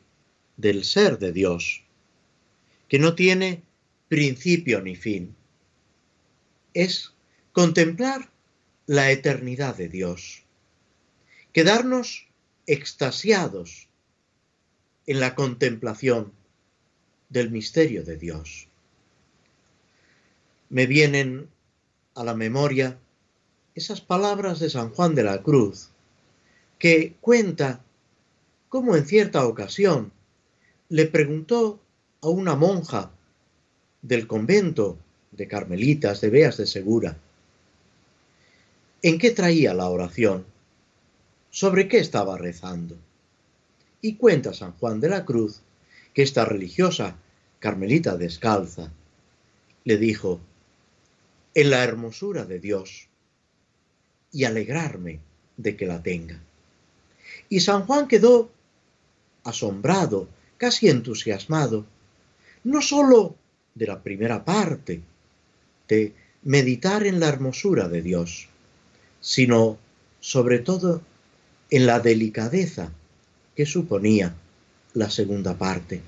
del 0.58 0.84
ser 0.84 1.18
de 1.18 1.32
Dios, 1.32 1.84
que 2.88 3.00
no 3.00 3.16
tiene 3.16 3.64
principio 4.08 4.82
ni 4.82 4.96
fin. 4.96 5.36
Es 6.74 7.14
contemplar 7.54 8.30
la 8.86 9.12
eternidad 9.12 9.76
de 9.76 9.90
Dios, 9.90 10.44
quedarnos 11.54 12.28
extasiados 12.68 13.88
en 15.08 15.20
la 15.20 15.36
contemplación 15.36 16.34
del 17.30 17.50
misterio 17.50 18.04
de 18.04 18.18
Dios. 18.18 18.68
Me 20.72 20.88
vienen 20.88 21.50
a 22.16 22.24
la 22.24 22.34
memoria 22.34 22.98
esas 23.76 24.00
palabras 24.00 24.62
de 24.62 24.70
San 24.70 24.92
Juan 24.92 25.16
de 25.16 25.24
la 25.26 25.44
Cruz, 25.44 25.90
que 26.80 27.16
cuenta 27.20 27.82
cómo 28.70 28.96
en 28.96 29.06
cierta 29.06 29.46
ocasión 29.46 30.14
le 30.88 31.08
preguntó 31.08 31.82
a 32.22 32.30
una 32.30 32.56
monja 32.56 33.12
del 34.02 34.28
convento 34.28 34.98
de 35.32 35.46
Carmelitas 35.50 36.22
de 36.22 36.30
Beas 36.30 36.56
de 36.56 36.66
Segura, 36.66 37.18
¿en 39.02 39.20
qué 39.20 39.32
traía 39.32 39.74
la 39.74 39.90
oración? 39.90 40.46
¿Sobre 41.50 41.90
qué 41.90 41.98
estaba 41.98 42.38
rezando? 42.38 42.96
Y 44.00 44.16
cuenta 44.16 44.54
San 44.54 44.72
Juan 44.78 45.02
de 45.02 45.10
la 45.10 45.26
Cruz 45.26 45.64
que 46.14 46.24
esta 46.24 46.46
religiosa 46.46 47.18
carmelita 47.60 48.16
descalza 48.16 48.90
le 49.84 49.98
dijo, 49.98 50.40
en 51.54 51.70
la 51.70 51.84
hermosura 51.84 52.46
de 52.46 52.60
Dios 52.60 53.08
y 54.32 54.46
alegrarme 54.46 55.20
de 55.58 55.76
que 55.76 55.86
la 55.86 56.02
tenga. 56.02 56.40
Y 57.50 57.60
San 57.60 57.86
Juan 57.86 58.08
quedó 58.08 58.50
asombrado, 59.44 60.28
casi 60.58 60.90
entusiasmado, 60.90 61.86
no 62.64 62.82
sólo 62.82 63.36
de 63.76 63.88
la 63.88 64.02
primera 64.02 64.46
parte, 64.46 65.02
de 65.88 66.14
meditar 66.44 67.06
en 67.06 67.20
la 67.20 67.28
hermosura 67.28 67.88
de 67.88 68.02
Dios, 68.02 68.48
sino 69.20 69.78
sobre 70.20 70.60
todo 70.60 71.02
en 71.70 71.86
la 71.86 72.00
delicadeza 72.00 72.92
que 73.56 73.66
suponía 73.66 74.34
la 74.94 75.10
segunda 75.10 75.58
parte, 75.58 76.02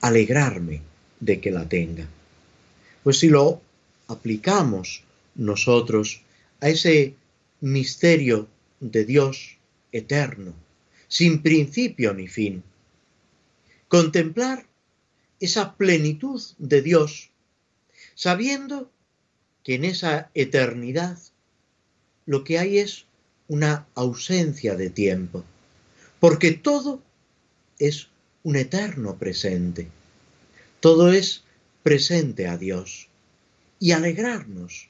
alegrarme 0.00 0.82
de 1.20 1.40
que 1.40 1.50
la 1.50 1.68
tenga. 1.68 2.06
Pues 3.02 3.18
si 3.18 3.28
lo 3.28 3.60
aplicamos 4.08 5.04
nosotros 5.34 6.22
a 6.60 6.68
ese 6.68 7.14
misterio 7.60 8.48
de 8.80 9.04
Dios 9.04 9.58
eterno, 9.92 10.52
sin 11.08 11.42
principio 11.42 12.14
ni 12.14 12.28
fin, 12.28 12.62
contemplar 13.88 14.66
esa 15.40 15.76
plenitud 15.76 16.42
de 16.58 16.82
Dios, 16.82 17.30
sabiendo 18.14 18.90
que 19.62 19.74
en 19.74 19.84
esa 19.84 20.30
eternidad 20.34 21.18
lo 22.24 22.44
que 22.44 22.58
hay 22.58 22.78
es 22.78 23.04
una 23.48 23.86
ausencia 23.94 24.74
de 24.74 24.90
tiempo 24.90 25.44
porque 26.20 26.52
todo 26.52 27.02
es 27.78 28.08
un 28.42 28.56
eterno 28.56 29.16
presente. 29.16 29.88
Todo 30.80 31.12
es 31.12 31.42
presente 31.82 32.46
a 32.46 32.56
Dios. 32.56 33.08
Y 33.78 33.92
alegrarnos 33.92 34.88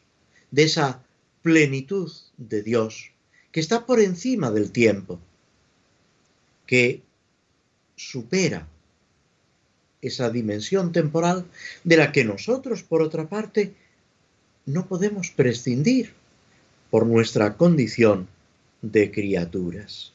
de 0.50 0.64
esa 0.64 1.02
plenitud 1.42 2.12
de 2.36 2.62
Dios 2.62 3.12
que 3.52 3.60
está 3.60 3.86
por 3.86 4.00
encima 4.00 4.50
del 4.50 4.70
tiempo, 4.70 5.18
que 6.66 7.02
supera 7.96 8.68
esa 10.02 10.30
dimensión 10.30 10.92
temporal 10.92 11.46
de 11.84 11.96
la 11.96 12.12
que 12.12 12.24
nosotros, 12.24 12.82
por 12.82 13.02
otra 13.02 13.28
parte, 13.28 13.74
no 14.66 14.86
podemos 14.86 15.30
prescindir 15.30 16.12
por 16.90 17.06
nuestra 17.06 17.56
condición 17.56 18.28
de 18.82 19.10
criaturas. 19.10 20.12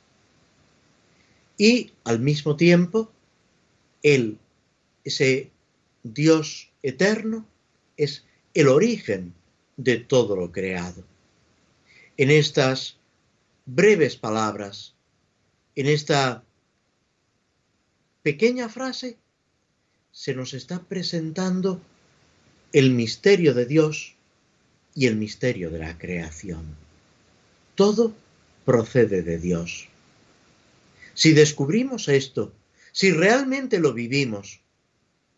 Y 1.58 1.92
al 2.04 2.20
mismo 2.20 2.56
tiempo 2.56 3.12
Él, 4.04 4.38
ese 5.04 5.50
Dios 6.04 6.70
eterno, 6.84 7.46
es 7.98 8.24
el 8.54 8.68
origen 8.68 9.34
de 9.78 9.98
todo 9.98 10.36
lo 10.36 10.52
creado. 10.52 11.04
En 12.18 12.30
estas 12.30 12.98
breves 13.66 14.16
palabras, 14.16 14.94
en 15.76 15.88
esta 15.88 16.44
pequeña 18.24 18.70
frase, 18.70 19.18
se 20.12 20.36
nos 20.36 20.54
está 20.54 20.84
presentando 20.84 21.82
el 22.74 22.92
misterio 22.92 23.54
de 23.54 23.66
Dios 23.66 24.16
y 24.94 25.08
el 25.08 25.16
misterio 25.16 25.70
de 25.70 25.80
la 25.80 25.98
creación. 25.98 26.76
Todo 27.76 28.14
procede 28.66 29.24
de 29.24 29.38
Dios. 29.38 29.88
Si 31.14 31.34
descubrimos 31.34 32.08
esto, 32.08 32.54
si 32.92 33.12
realmente 33.12 33.80
lo 33.80 33.94
vivimos, 33.94 34.60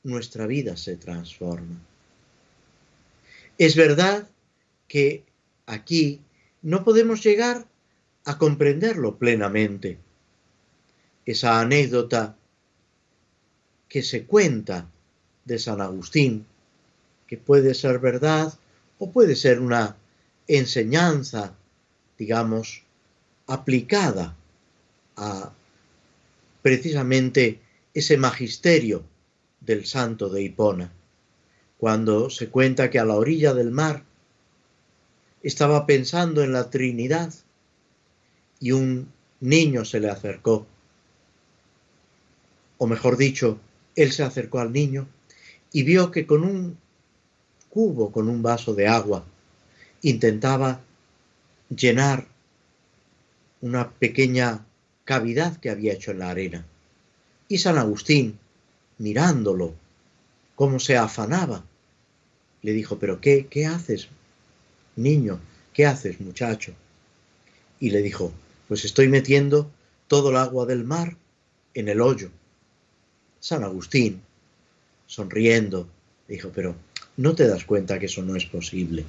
nuestra 0.04 0.47
vida 0.47 0.76
se 0.76 0.97
transforma. 0.97 1.80
Es 3.63 3.78
verdad 3.78 4.28
que 4.89 5.23
aquí 5.67 6.19
no 6.62 6.84
podemos 6.84 7.23
llegar 7.23 7.65
a 8.26 8.38
comprenderlo 8.38 9.17
plenamente. 9.17 9.99
Esa 11.26 11.62
anécdota 11.62 12.36
que 13.88 14.04
se 14.04 14.26
cuenta 14.26 14.91
de 15.45 15.60
San 15.60 15.80
Agustín, 15.80 16.45
que 17.26 17.38
puede 17.38 17.73
ser 17.73 17.99
verdad 17.99 18.54
o 18.99 19.12
puede 19.12 19.38
ser 19.38 19.62
una 19.62 19.95
enseñanza, 20.45 21.56
digamos, 22.17 22.84
aplicada 23.47 24.36
a 25.15 25.54
precisamente 26.62 27.62
ese 27.93 28.17
magisterio 28.17 29.06
del 29.62 29.86
santo 29.86 30.28
de 30.28 30.43
Hipona, 30.43 30.91
cuando 31.84 32.30
se 32.30 32.48
cuenta 32.48 32.89
que 32.89 32.98
a 32.98 33.04
la 33.04 33.15
orilla 33.15 33.54
del 33.54 33.69
mar 33.69 34.04
estaba 35.41 35.86
pensando 35.86 36.41
en 36.41 36.54
la 36.54 36.69
Trinidad 36.69 37.34
y 38.62 38.72
un 38.72 39.12
niño 39.41 39.84
se 39.84 40.00
le 40.00 40.10
acercó, 40.10 40.65
o 42.78 42.88
mejor 42.88 43.17
dicho, 43.17 43.60
él 43.98 44.13
se 44.13 44.24
acercó 44.24 44.60
al 44.60 44.72
niño 44.72 45.10
y 45.74 45.84
vio 45.84 46.10
que 46.10 46.26
con 46.26 46.46
un 46.46 46.78
cubo, 47.69 48.13
con 48.13 48.30
un 48.30 48.41
vaso 48.41 48.74
de 48.74 48.88
agua, 48.88 49.26
intentaba 50.04 50.80
llenar 51.67 52.28
una 53.60 53.91
pequeña 53.91 54.65
cavidad 55.04 55.58
que 55.58 55.69
había 55.69 55.91
hecho 55.91 56.12
en 56.12 56.19
la 56.19 56.30
arena. 56.30 56.65
Y 57.50 57.58
San 57.58 57.78
Agustín, 57.78 58.39
mirándolo, 59.00 59.76
cómo 60.56 60.80
se 60.80 60.96
afanaba, 60.96 61.65
le 62.63 62.71
dijo, 62.71 62.97
pero 62.97 63.21
¿qué, 63.21 63.47
qué 63.47 63.65
haces, 63.65 64.08
niño? 64.95 65.39
¿Qué 65.73 65.86
haces, 65.86 66.19
muchacho? 66.19 66.73
Y 67.80 67.91
le 67.91 68.02
dijo, 68.02 68.32
pues 68.67 68.86
estoy 68.86 69.10
metiendo 69.10 69.69
todo 70.08 70.32
el 70.32 70.38
agua 70.38 70.65
del 70.65 70.86
mar 70.86 71.17
en 71.73 71.89
el 71.89 72.02
hoyo. 72.02 72.32
San 73.39 73.63
Agustín, 73.63 74.21
sonriendo, 75.06 75.89
dijo, 76.28 76.52
pero 76.56 76.76
¿no 77.17 77.36
te 77.36 77.47
das 77.47 77.65
cuenta 77.65 77.99
que 77.99 78.06
eso 78.06 78.21
no 78.21 78.36
es 78.36 78.45
posible? 78.45 79.04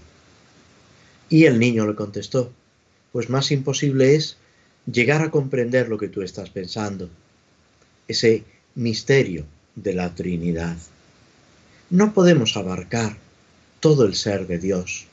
Y 1.28 1.44
el 1.44 1.58
niño 1.58 1.86
le 1.86 1.94
contestó, 1.94 2.52
pues 3.12 3.30
más 3.30 3.52
imposible 3.52 4.16
es 4.16 4.36
llegar 4.90 5.22
a 5.22 5.30
comprender 5.30 5.88
lo 5.88 5.98
que 5.98 6.08
tú 6.08 6.22
estás 6.22 6.50
pensando, 6.50 7.08
ese 8.08 8.42
misterio 8.74 9.46
de 9.76 9.94
la 9.94 10.14
Trinidad. 10.14 10.76
No 11.90 12.12
podemos 12.12 12.56
abarcar 12.56 13.23
todo 13.85 14.07
el 14.07 14.14
ser 14.14 14.47
de 14.47 14.59
Dios, 14.59 15.05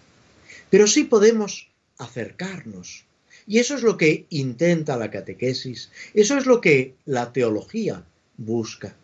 pero 0.69 0.87
sí 0.87 1.03
podemos 1.03 1.67
acercarnos. 1.97 3.03
Y 3.45 3.59
eso 3.59 3.75
es 3.75 3.83
lo 3.83 3.97
que 3.97 4.27
intenta 4.29 4.95
la 4.95 5.11
catequesis, 5.11 5.91
eso 6.13 6.37
es 6.37 6.45
lo 6.45 6.61
que 6.61 6.95
la 7.03 7.33
teología 7.33 8.05
busca. 8.37 8.95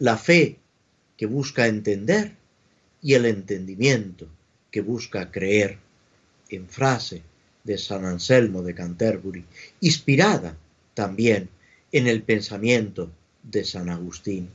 La 0.00 0.18
fe 0.18 0.56
que 1.16 1.26
busca 1.26 1.68
entender 1.68 2.34
y 3.00 3.14
el 3.14 3.24
entendimiento 3.24 4.26
que 4.72 4.80
busca 4.80 5.30
creer 5.30 5.78
en 6.48 6.68
frase 6.68 7.22
de 7.62 7.78
San 7.78 8.04
Anselmo 8.04 8.62
de 8.62 8.74
Canterbury, 8.74 9.44
inspirada 9.80 10.56
también 10.94 11.50
en 11.92 12.08
el 12.08 12.24
pensamiento 12.24 13.12
de 13.44 13.64
San 13.64 13.88
Agustín. 13.88 14.48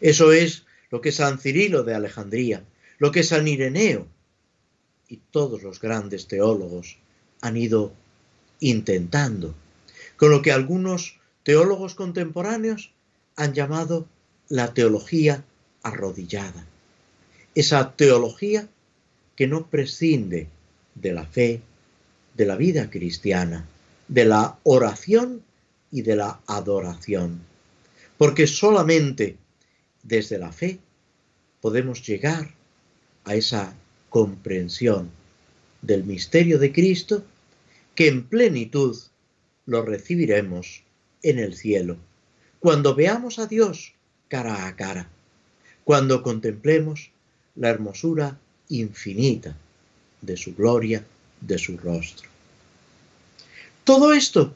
Eso 0.00 0.30
es 0.30 0.66
lo 0.92 1.00
que 1.00 1.10
San 1.10 1.40
Cirilo 1.40 1.82
de 1.82 1.96
Alejandría, 1.96 2.62
lo 2.98 3.12
que 3.12 3.22
San 3.22 3.46
Ireneo 3.46 4.06
y 5.08 5.20
todos 5.30 5.62
los 5.62 5.80
grandes 5.80 6.26
teólogos 6.26 6.98
han 7.40 7.56
ido 7.56 7.92
intentando, 8.60 9.54
con 10.16 10.30
lo 10.30 10.42
que 10.42 10.52
algunos 10.52 11.18
teólogos 11.42 11.94
contemporáneos 11.94 12.92
han 13.36 13.54
llamado 13.54 14.06
la 14.48 14.72
teología 14.74 15.44
arrodillada. 15.82 16.66
Esa 17.54 17.92
teología 17.92 18.68
que 19.36 19.46
no 19.46 19.66
prescinde 19.66 20.48
de 20.94 21.12
la 21.12 21.26
fe, 21.26 21.60
de 22.34 22.46
la 22.46 22.56
vida 22.56 22.90
cristiana, 22.90 23.66
de 24.08 24.24
la 24.24 24.58
oración 24.62 25.42
y 25.90 26.02
de 26.02 26.16
la 26.16 26.40
adoración. 26.46 27.40
Porque 28.18 28.46
solamente 28.46 29.36
desde 30.02 30.38
la 30.38 30.52
fe 30.52 30.78
podemos 31.60 32.06
llegar 32.06 32.55
a 33.26 33.34
esa 33.34 33.74
comprensión 34.08 35.10
del 35.82 36.04
misterio 36.04 36.58
de 36.58 36.72
Cristo 36.72 37.24
que 37.94 38.08
en 38.08 38.24
plenitud 38.24 38.96
lo 39.66 39.82
recibiremos 39.82 40.82
en 41.22 41.38
el 41.38 41.54
cielo, 41.54 41.96
cuando 42.60 42.94
veamos 42.94 43.38
a 43.38 43.46
Dios 43.46 43.92
cara 44.28 44.66
a 44.66 44.76
cara, 44.76 45.08
cuando 45.84 46.22
contemplemos 46.22 47.10
la 47.56 47.68
hermosura 47.68 48.38
infinita 48.68 49.56
de 50.20 50.36
su 50.36 50.54
gloria, 50.54 51.04
de 51.40 51.58
su 51.58 51.76
rostro. 51.76 52.28
Todo 53.84 54.12
esto, 54.12 54.54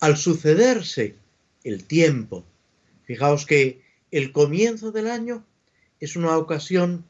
al 0.00 0.16
sucederse 0.16 1.14
el 1.64 1.84
tiempo, 1.84 2.44
fijaos 3.04 3.46
que 3.46 3.82
el 4.10 4.32
comienzo 4.32 4.92
del 4.92 5.08
año 5.08 5.44
es 6.00 6.16
una 6.16 6.36
ocasión 6.36 7.04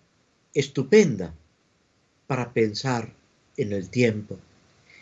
estupenda 0.57 1.35
para 2.27 2.53
pensar 2.53 3.13
en 3.57 3.73
el 3.73 3.91
tiempo. 3.91 4.39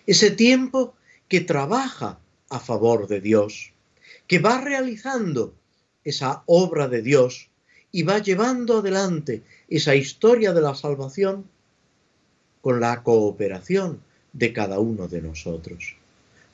Ese 0.06 0.30
tiempo 0.30 0.94
que 1.28 1.40
trabaja 1.40 2.18
a 2.50 2.58
favor 2.58 3.06
de 3.06 3.20
Dios, 3.20 3.72
que 4.26 4.40
va 4.40 4.60
realizando 4.60 5.54
esa 6.04 6.42
obra 6.46 6.88
de 6.88 7.02
Dios 7.02 7.48
y 7.92 8.02
va 8.02 8.18
llevando 8.18 8.78
adelante 8.78 9.42
esa 9.68 9.94
historia 9.94 10.52
de 10.52 10.60
la 10.60 10.74
salvación 10.74 11.46
con 12.60 12.80
la 12.80 13.02
cooperación 13.02 14.00
de 14.32 14.52
cada 14.52 14.80
uno 14.80 15.06
de 15.06 15.22
nosotros. 15.22 15.96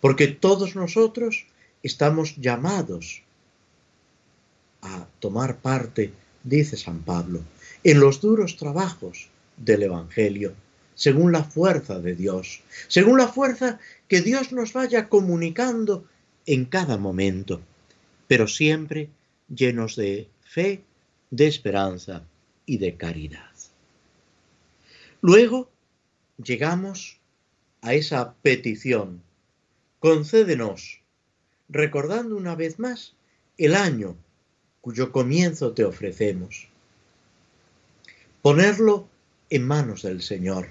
Porque 0.01 0.29
todos 0.29 0.77
nosotros 0.77 1.47
estamos 1.83 2.37
llamados 2.37 3.23
a 4.83 5.07
tomar 5.19 5.57
parte, 5.59 6.13
dice 6.45 6.77
San 6.77 7.01
Pablo, 7.01 7.41
en 7.85 8.01
los 8.01 8.21
duros 8.21 8.57
trabajos 8.57 9.29
del 9.57 9.83
Evangelio, 9.85 10.55
según 10.95 11.33
la 11.33 11.45
fuerza 11.45 11.99
de 11.99 12.15
Dios, 12.15 12.63
según 12.89 13.19
la 13.19 13.29
fuerza 13.29 13.79
que 14.09 14.21
Dios 14.21 14.53
nos 14.53 14.73
vaya 14.73 15.09
comunicando 15.09 16.05
en 16.47 16.65
cada 16.65 16.99
momento, 16.99 17.61
pero 18.27 18.47
siempre 18.47 19.09
llenos 19.49 19.97
de 19.97 20.29
fe, 20.43 20.83
de 21.31 21.47
esperanza 21.47 22.25
y 22.67 22.79
de 22.79 22.97
caridad. 22.97 23.51
Luego 25.23 25.71
llegamos 26.43 27.19
a 27.83 27.95
esa 27.95 28.35
petición. 28.43 29.23
Concédenos, 29.99 31.01
recordando 31.69 32.37
una 32.37 32.55
vez 32.55 32.79
más 32.79 33.15
el 33.59 33.75
año 33.75 34.17
cuyo 34.81 35.13
comienzo 35.13 35.73
te 35.73 35.85
ofrecemos. 35.85 36.70
Ponerlo 38.43 39.07
en 39.51 39.67
manos 39.67 40.03
del 40.03 40.23
Señor. 40.23 40.69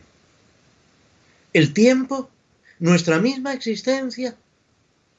El 1.53 1.73
tiempo, 1.73 2.29
nuestra 2.79 3.19
misma 3.19 3.53
existencia, 3.53 4.35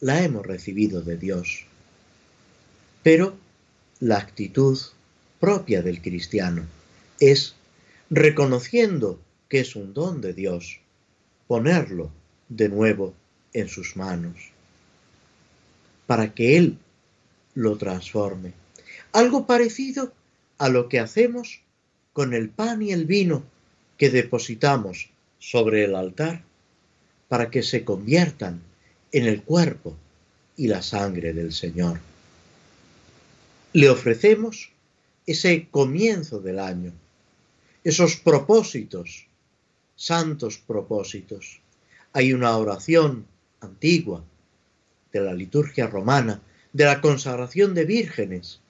la 0.00 0.22
hemos 0.22 0.44
recibido 0.44 1.02
de 1.02 1.16
Dios. 1.16 1.66
Pero 3.02 3.36
la 4.00 4.18
actitud 4.18 4.78
propia 5.38 5.82
del 5.82 6.02
cristiano 6.02 6.66
es, 7.20 7.54
reconociendo 8.10 9.20
que 9.48 9.60
es 9.60 9.76
un 9.76 9.94
don 9.94 10.20
de 10.20 10.32
Dios, 10.32 10.80
ponerlo 11.46 12.10
de 12.48 12.68
nuevo 12.68 13.14
en 13.52 13.68
sus 13.68 13.96
manos, 13.96 14.36
para 16.06 16.34
que 16.34 16.56
Él 16.56 16.78
lo 17.54 17.76
transforme. 17.76 18.52
Algo 19.12 19.46
parecido 19.46 20.12
a 20.58 20.68
lo 20.68 20.88
que 20.88 20.98
hacemos 20.98 21.62
con 22.20 22.34
el 22.34 22.50
pan 22.50 22.82
y 22.82 22.92
el 22.92 23.06
vino 23.06 23.42
que 23.96 24.10
depositamos 24.10 25.08
sobre 25.38 25.84
el 25.84 25.94
altar 25.94 26.42
para 27.28 27.50
que 27.50 27.62
se 27.62 27.82
conviertan 27.82 28.60
en 29.10 29.24
el 29.24 29.42
cuerpo 29.42 29.96
y 30.54 30.68
la 30.68 30.82
sangre 30.82 31.32
del 31.32 31.54
Señor. 31.54 31.98
Le 33.72 33.88
ofrecemos 33.88 34.68
ese 35.24 35.68
comienzo 35.70 36.40
del 36.40 36.58
año, 36.58 36.92
esos 37.84 38.16
propósitos 38.16 39.26
santos 39.96 40.58
propósitos. 40.58 41.62
Hay 42.12 42.34
una 42.34 42.54
oración 42.54 43.24
antigua 43.62 44.22
de 45.10 45.20
la 45.22 45.32
liturgia 45.32 45.86
romana, 45.86 46.42
de 46.74 46.84
la 46.84 47.00
consagración 47.00 47.72
de 47.72 47.86
vírgenes, 47.86 48.60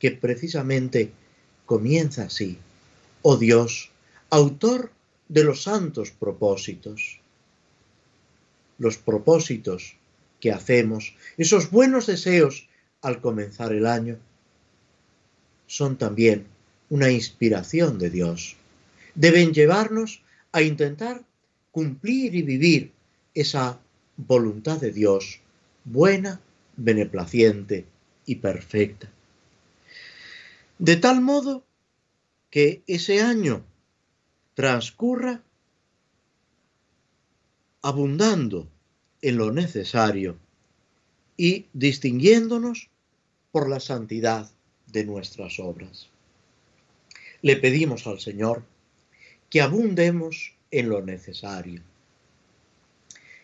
que 0.00 0.10
precisamente 0.10 1.12
comienza 1.66 2.24
así. 2.24 2.58
Oh 3.28 3.36
Dios, 3.36 3.90
autor 4.30 4.92
de 5.28 5.42
los 5.42 5.64
santos 5.64 6.12
propósitos. 6.12 7.18
Los 8.78 8.98
propósitos 8.98 9.96
que 10.38 10.52
hacemos, 10.52 11.12
esos 11.36 11.72
buenos 11.72 12.06
deseos 12.06 12.68
al 13.02 13.20
comenzar 13.20 13.72
el 13.72 13.86
año, 13.86 14.16
son 15.66 15.96
también 15.96 16.46
una 16.88 17.10
inspiración 17.10 17.98
de 17.98 18.10
Dios. 18.10 18.54
Deben 19.16 19.52
llevarnos 19.52 20.22
a 20.52 20.62
intentar 20.62 21.24
cumplir 21.72 22.32
y 22.36 22.42
vivir 22.42 22.92
esa 23.34 23.80
voluntad 24.16 24.78
de 24.78 24.92
Dios 24.92 25.40
buena, 25.82 26.40
beneplaciente 26.76 27.86
y 28.24 28.36
perfecta. 28.36 29.10
De 30.78 30.94
tal 30.94 31.22
modo 31.22 31.65
que 32.50 32.82
ese 32.86 33.20
año 33.20 33.64
transcurra 34.54 35.42
abundando 37.82 38.68
en 39.22 39.36
lo 39.36 39.52
necesario 39.52 40.38
y 41.36 41.66
distinguiéndonos 41.72 42.88
por 43.52 43.68
la 43.68 43.80
santidad 43.80 44.50
de 44.86 45.04
nuestras 45.04 45.58
obras. 45.60 46.08
Le 47.42 47.56
pedimos 47.56 48.06
al 48.06 48.20
Señor 48.20 48.64
que 49.50 49.60
abundemos 49.60 50.54
en 50.70 50.88
lo 50.88 51.02
necesario, 51.02 51.82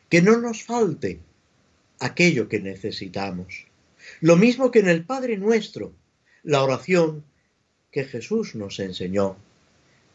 que 0.09 0.23
no 0.23 0.39
nos 0.39 0.65
falte 0.65 1.21
aquello 2.01 2.49
que 2.49 2.61
necesitamos. 2.61 3.67
Lo 4.21 4.37
mismo 4.37 4.71
que 4.71 4.81
en 4.81 4.89
el 4.89 5.05
Padre 5.05 5.37
nuestro, 5.37 5.93
la 6.43 6.63
oración 6.63 7.25
que 7.93 8.05
Jesús 8.05 8.55
nos 8.55 8.81
enseñó, 8.81 9.37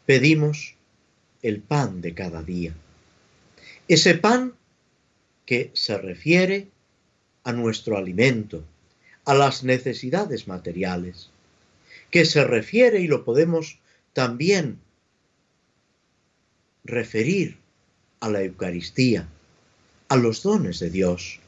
pedimos 0.04 0.74
el 1.42 1.60
pan 1.60 2.00
de 2.00 2.12
cada 2.12 2.42
día. 2.42 2.74
Ese 3.86 4.14
pan 4.14 4.54
que 5.46 5.70
se 5.74 5.96
refiere 5.96 6.68
a 7.44 7.52
nuestro 7.52 7.96
alimento, 7.96 8.64
a 9.24 9.32
las 9.32 9.62
necesidades 9.62 10.48
materiales, 10.48 11.30
que 12.10 12.24
se 12.24 12.44
refiere 12.44 13.00
y 13.00 13.06
lo 13.06 13.24
podemos 13.24 13.78
también 14.12 14.80
referir 16.84 17.58
a 18.20 18.28
la 18.28 18.42
Eucaristía, 18.42 19.28
a 20.08 20.16
los 20.16 20.42
dones 20.42 20.80
de 20.80 20.90
Dios, 20.90 21.38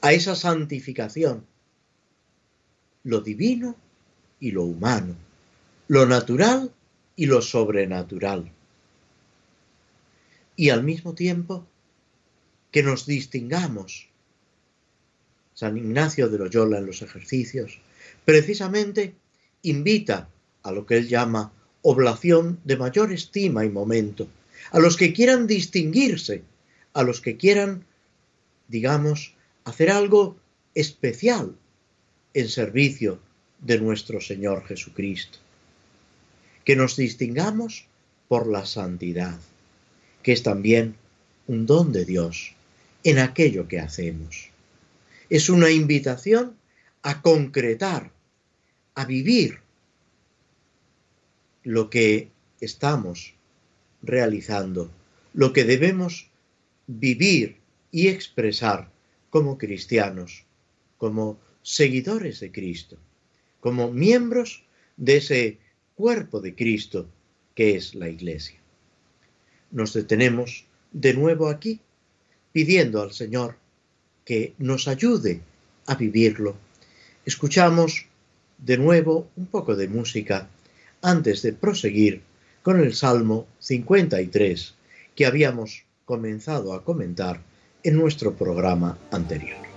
a 0.00 0.12
esa 0.12 0.34
santificación, 0.34 1.44
lo 3.02 3.20
divino 3.20 3.76
y 4.40 4.52
lo 4.52 4.62
humano, 4.62 5.14
lo 5.88 6.04
natural 6.04 6.70
y 7.16 7.24
lo 7.24 7.40
sobrenatural. 7.40 8.52
Y 10.54 10.68
al 10.68 10.84
mismo 10.84 11.14
tiempo 11.14 11.66
que 12.70 12.82
nos 12.82 13.06
distingamos. 13.06 14.08
San 15.54 15.78
Ignacio 15.78 16.28
de 16.28 16.38
Loyola 16.38 16.78
en 16.78 16.86
los 16.86 17.00
ejercicios 17.00 17.80
precisamente 18.26 19.14
invita 19.62 20.28
a 20.62 20.72
lo 20.72 20.84
que 20.84 20.98
él 20.98 21.08
llama 21.08 21.52
oblación 21.80 22.60
de 22.64 22.76
mayor 22.76 23.10
estima 23.10 23.64
y 23.64 23.70
momento, 23.70 24.28
a 24.70 24.78
los 24.78 24.98
que 24.98 25.14
quieran 25.14 25.46
distinguirse, 25.46 26.42
a 26.92 27.02
los 27.02 27.22
que 27.22 27.38
quieran, 27.38 27.84
digamos, 28.68 29.32
hacer 29.64 29.90
algo 29.90 30.36
especial 30.74 31.56
en 32.34 32.48
servicio 32.48 33.18
de 33.60 33.80
nuestro 33.80 34.20
Señor 34.20 34.66
Jesucristo. 34.66 35.38
Que 36.68 36.76
nos 36.76 36.96
distingamos 36.96 37.86
por 38.28 38.46
la 38.46 38.66
santidad, 38.66 39.40
que 40.22 40.32
es 40.32 40.42
también 40.42 40.96
un 41.46 41.64
don 41.64 41.92
de 41.92 42.04
Dios 42.04 42.52
en 43.04 43.20
aquello 43.20 43.68
que 43.68 43.80
hacemos. 43.80 44.50
Es 45.30 45.48
una 45.48 45.70
invitación 45.70 46.58
a 47.00 47.22
concretar, 47.22 48.10
a 48.94 49.06
vivir 49.06 49.60
lo 51.62 51.88
que 51.88 52.28
estamos 52.60 53.32
realizando, 54.02 54.90
lo 55.32 55.54
que 55.54 55.64
debemos 55.64 56.28
vivir 56.86 57.56
y 57.90 58.08
expresar 58.08 58.90
como 59.30 59.56
cristianos, 59.56 60.44
como 60.98 61.40
seguidores 61.62 62.40
de 62.40 62.52
Cristo, 62.52 62.98
como 63.60 63.90
miembros 63.90 64.64
de 64.98 65.16
ese 65.16 65.58
cuerpo 65.98 66.40
de 66.40 66.54
Cristo 66.54 67.08
que 67.56 67.74
es 67.74 67.96
la 67.96 68.08
Iglesia. 68.08 68.56
Nos 69.72 69.92
detenemos 69.94 70.64
de 70.92 71.12
nuevo 71.12 71.48
aquí 71.48 71.80
pidiendo 72.52 73.02
al 73.02 73.10
Señor 73.10 73.56
que 74.24 74.54
nos 74.58 74.86
ayude 74.86 75.40
a 75.86 75.96
vivirlo. 75.96 76.54
Escuchamos 77.26 78.06
de 78.58 78.78
nuevo 78.78 79.28
un 79.34 79.46
poco 79.46 79.74
de 79.74 79.88
música 79.88 80.48
antes 81.02 81.42
de 81.42 81.52
proseguir 81.52 82.22
con 82.62 82.78
el 82.78 82.94
Salmo 82.94 83.48
53 83.58 84.74
que 85.16 85.26
habíamos 85.26 85.82
comenzado 86.04 86.74
a 86.74 86.84
comentar 86.84 87.42
en 87.82 87.96
nuestro 87.96 88.36
programa 88.36 88.96
anterior. 89.10 89.67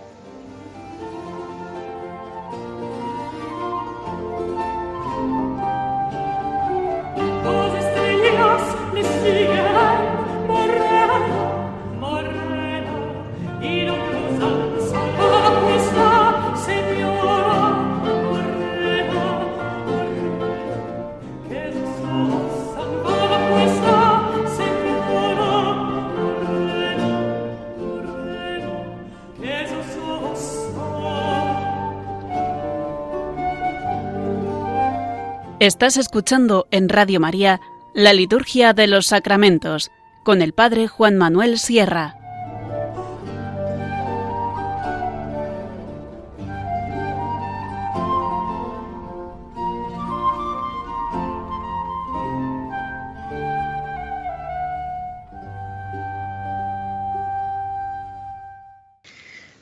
Estás 35.62 35.98
escuchando 35.98 36.68
en 36.72 36.90
Radio 36.90 37.20
María 37.20 37.62
la 37.94 38.14
Liturgia 38.14 38.74
de 38.74 38.88
los 38.88 39.06
Sacramentos 39.06 39.92
con 40.24 40.42
el 40.42 40.54
Padre 40.54 40.88
Juan 40.88 41.18
Manuel 41.18 41.60
Sierra. 41.60 42.16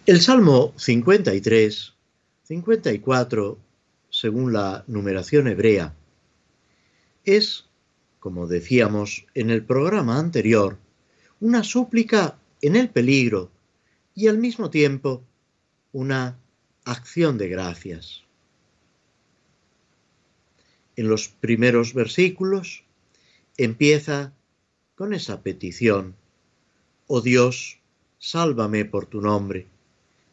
El 0.06 0.22
Salmo 0.22 0.72
53, 0.78 1.94
54 2.44 3.69
según 4.20 4.52
la 4.52 4.84
numeración 4.88 5.48
hebrea, 5.48 5.96
es, 7.24 7.70
como 8.20 8.48
decíamos 8.48 9.26
en 9.34 9.50
el 9.50 9.64
programa 9.64 10.20
anterior, 10.20 10.78
una 11.40 11.64
súplica 11.64 12.38
en 12.62 12.76
el 12.76 12.90
peligro 12.90 13.50
y 14.14 14.28
al 14.28 14.38
mismo 14.38 14.70
tiempo 14.70 15.24
una 15.94 16.38
acción 16.84 17.38
de 17.38 17.48
gracias. 17.48 18.26
En 20.98 21.08
los 21.08 21.30
primeros 21.30 21.94
versículos 21.94 22.84
empieza 23.56 24.34
con 24.96 25.14
esa 25.14 25.44
petición, 25.44 26.14
Oh 27.08 27.22
Dios, 27.22 27.80
sálvame 28.18 28.84
por 28.84 29.06
tu 29.06 29.22
nombre, 29.22 29.68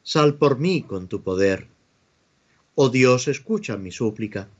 sal 0.02 0.34
por 0.38 0.58
mí 0.58 0.82
con 0.82 1.06
tu 1.06 1.22
poder. 1.22 1.75
Oh 2.78 2.90
Dios, 2.90 3.26
escucha 3.26 3.78
mi 3.78 3.90
súplica, 3.90 4.50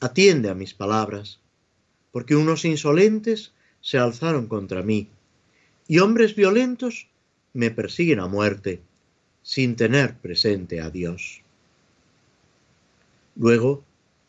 atiende 0.00 0.50
a 0.50 0.56
mis 0.56 0.74
palabras, 0.74 1.38
porque 2.10 2.34
unos 2.34 2.64
insolentes 2.64 3.52
se 3.80 3.96
alzaron 3.96 4.48
contra 4.48 4.82
mí, 4.82 5.06
y 5.86 6.00
hombres 6.00 6.34
violentos 6.34 7.06
me 7.52 7.70
persiguen 7.70 8.18
a 8.18 8.26
muerte, 8.26 8.80
sin 9.44 9.76
tener 9.76 10.16
presente 10.16 10.80
a 10.80 10.90
Dios. 10.90 11.42
Luego 13.36 13.84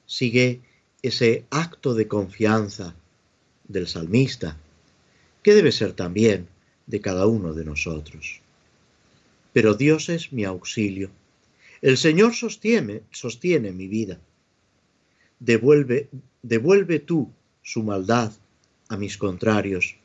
sigue 0.06 0.62
ese 1.02 1.46
acto 1.50 1.96
de 1.96 2.08
confianza 2.08 2.94
del 3.68 3.88
salmista, 3.88 4.56
que 5.42 5.56
debe 5.56 5.72
ser 5.72 5.94
también 5.94 6.48
de 6.86 7.02
cada 7.02 7.26
uno 7.26 7.56
de 7.56 7.66
nosotros. 7.66 8.42
Pero 9.52 9.74
Dios 9.74 10.10
es 10.10 10.32
mi 10.32 10.46
auxilio 10.46 11.10
el 11.82 11.98
Señor 11.98 12.34
sostiene, 12.34 13.04
sostiene 13.12 13.72
mi 13.72 13.88
vida. 13.88 14.20
Devuelve, 15.40 16.10
devuelve 16.42 17.00
tú 17.00 17.32
su 17.62 17.84
maldad 17.84 18.32
a 18.90 18.98
mis 18.98 19.18
contrarios 19.18 19.98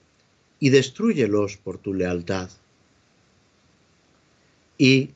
y 0.58 0.70
destruyelos 0.70 1.56
por 1.56 1.78
tu 1.78 1.94
lealtad. 1.94 2.50
Y 4.78 5.10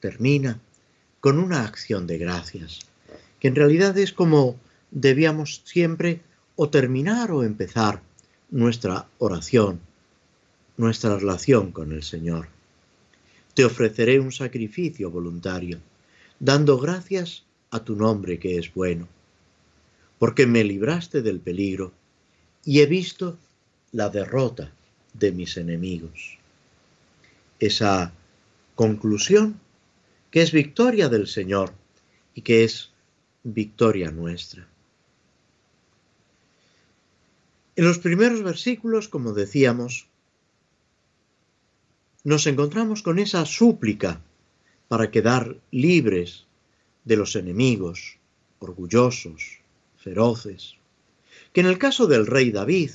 termina 0.00 0.60
con 1.20 1.38
una 1.38 1.64
acción 1.64 2.06
de 2.06 2.18
gracias, 2.18 2.80
que 3.40 3.48
en 3.48 3.56
realidad 3.56 3.96
es 3.98 4.12
como 4.12 4.58
debíamos 4.90 5.62
siempre 5.64 6.22
o 6.54 6.70
terminar 6.70 7.30
o 7.32 7.42
empezar 7.42 8.00
nuestra 8.50 9.08
oración, 9.18 9.80
nuestra 10.76 11.18
relación 11.18 11.72
con 11.72 11.92
el 11.92 12.02
Señor. 12.02 12.55
Te 13.56 13.64
ofreceré 13.64 14.20
un 14.20 14.32
sacrificio 14.32 15.10
voluntario, 15.10 15.80
dando 16.38 16.76
gracias 16.76 17.46
a 17.70 17.82
tu 17.82 17.96
nombre 17.96 18.38
que 18.38 18.58
es 18.58 18.74
bueno, 18.74 19.08
porque 20.18 20.46
me 20.46 20.62
libraste 20.62 21.22
del 21.22 21.40
peligro 21.40 21.90
y 22.66 22.80
he 22.80 22.86
visto 22.86 23.38
la 23.92 24.10
derrota 24.10 24.70
de 25.14 25.32
mis 25.32 25.56
enemigos. 25.56 26.36
Esa 27.58 28.12
conclusión 28.74 29.58
que 30.30 30.42
es 30.42 30.52
victoria 30.52 31.08
del 31.08 31.26
Señor 31.26 31.72
y 32.34 32.42
que 32.42 32.62
es 32.62 32.90
victoria 33.42 34.10
nuestra. 34.10 34.68
En 37.74 37.86
los 37.86 37.98
primeros 38.00 38.42
versículos, 38.42 39.08
como 39.08 39.32
decíamos, 39.32 40.08
nos 42.26 42.48
encontramos 42.48 43.04
con 43.04 43.20
esa 43.20 43.46
súplica 43.46 44.20
para 44.88 45.12
quedar 45.12 45.60
libres 45.70 46.44
de 47.04 47.14
los 47.14 47.36
enemigos 47.36 48.18
orgullosos, 48.58 49.60
feroces, 49.96 50.74
que 51.52 51.60
en 51.60 51.68
el 51.68 51.78
caso 51.78 52.08
del 52.08 52.26
rey 52.26 52.50
David 52.50 52.90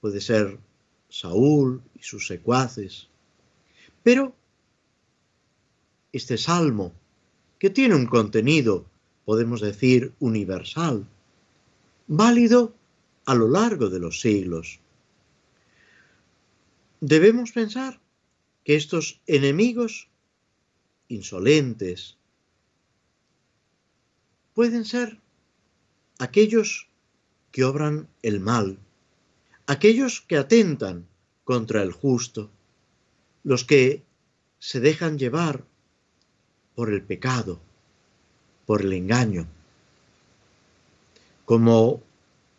puede 0.00 0.22
ser 0.22 0.58
Saúl 1.10 1.82
y 1.94 2.02
sus 2.02 2.26
secuaces, 2.26 3.08
pero 4.02 4.34
este 6.10 6.38
salmo, 6.38 6.94
que 7.58 7.68
tiene 7.68 7.94
un 7.94 8.06
contenido, 8.06 8.86
podemos 9.26 9.60
decir, 9.60 10.14
universal, 10.18 11.06
válido 12.06 12.72
a 13.26 13.34
lo 13.34 13.48
largo 13.48 13.90
de 13.90 14.00
los 14.00 14.20
siglos. 14.22 14.80
Debemos 17.00 17.52
pensar 17.52 18.00
que 18.64 18.76
estos 18.76 19.20
enemigos 19.26 20.08
insolentes 21.08 22.16
pueden 24.54 24.84
ser 24.84 25.20
aquellos 26.18 26.88
que 27.52 27.64
obran 27.64 28.08
el 28.22 28.40
mal, 28.40 28.78
aquellos 29.66 30.20
que 30.20 30.36
atentan 30.36 31.06
contra 31.44 31.82
el 31.82 31.92
justo, 31.92 32.50
los 33.42 33.64
que 33.64 34.02
se 34.58 34.80
dejan 34.80 35.18
llevar 35.18 35.64
por 36.74 36.92
el 36.92 37.02
pecado, 37.02 37.60
por 38.66 38.80
el 38.80 38.92
engaño. 38.92 39.46
Como 41.44 42.02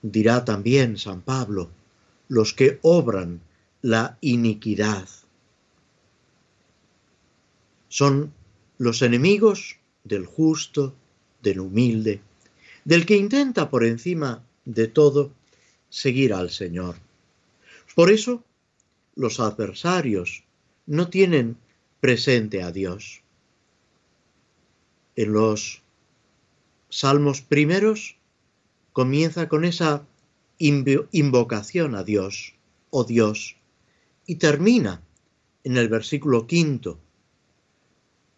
dirá 0.01 0.45
también 0.45 0.97
San 0.97 1.21
Pablo, 1.21 1.71
los 2.27 2.53
que 2.53 2.79
obran 2.83 3.41
la 3.81 4.17
iniquidad. 4.21 5.07
Son 7.97 8.33
los 8.77 9.01
enemigos 9.03 9.77
del 10.03 10.25
justo, 10.25 10.93
del 11.41 11.61
humilde, 11.61 12.19
del 12.83 13.05
que 13.05 13.15
intenta 13.15 13.69
por 13.69 13.85
encima 13.85 14.43
de 14.65 14.89
todo 14.89 15.31
seguir 15.87 16.33
al 16.33 16.49
Señor. 16.49 16.97
Por 17.95 18.11
eso, 18.11 18.43
los 19.15 19.39
adversarios 19.39 20.43
no 20.85 21.07
tienen 21.07 21.55
presente 22.01 22.63
a 22.63 22.73
Dios. 22.73 23.21
En 25.15 25.31
los 25.31 25.81
salmos 26.89 27.39
primeros 27.39 28.17
comienza 28.91 29.47
con 29.47 29.63
esa 29.63 30.05
invocación 30.57 31.95
a 31.95 32.03
Dios, 32.03 32.55
oh 32.89 33.05
Dios, 33.05 33.55
y 34.25 34.35
termina 34.35 35.01
en 35.63 35.77
el 35.77 35.87
versículo 35.87 36.45
quinto 36.45 36.99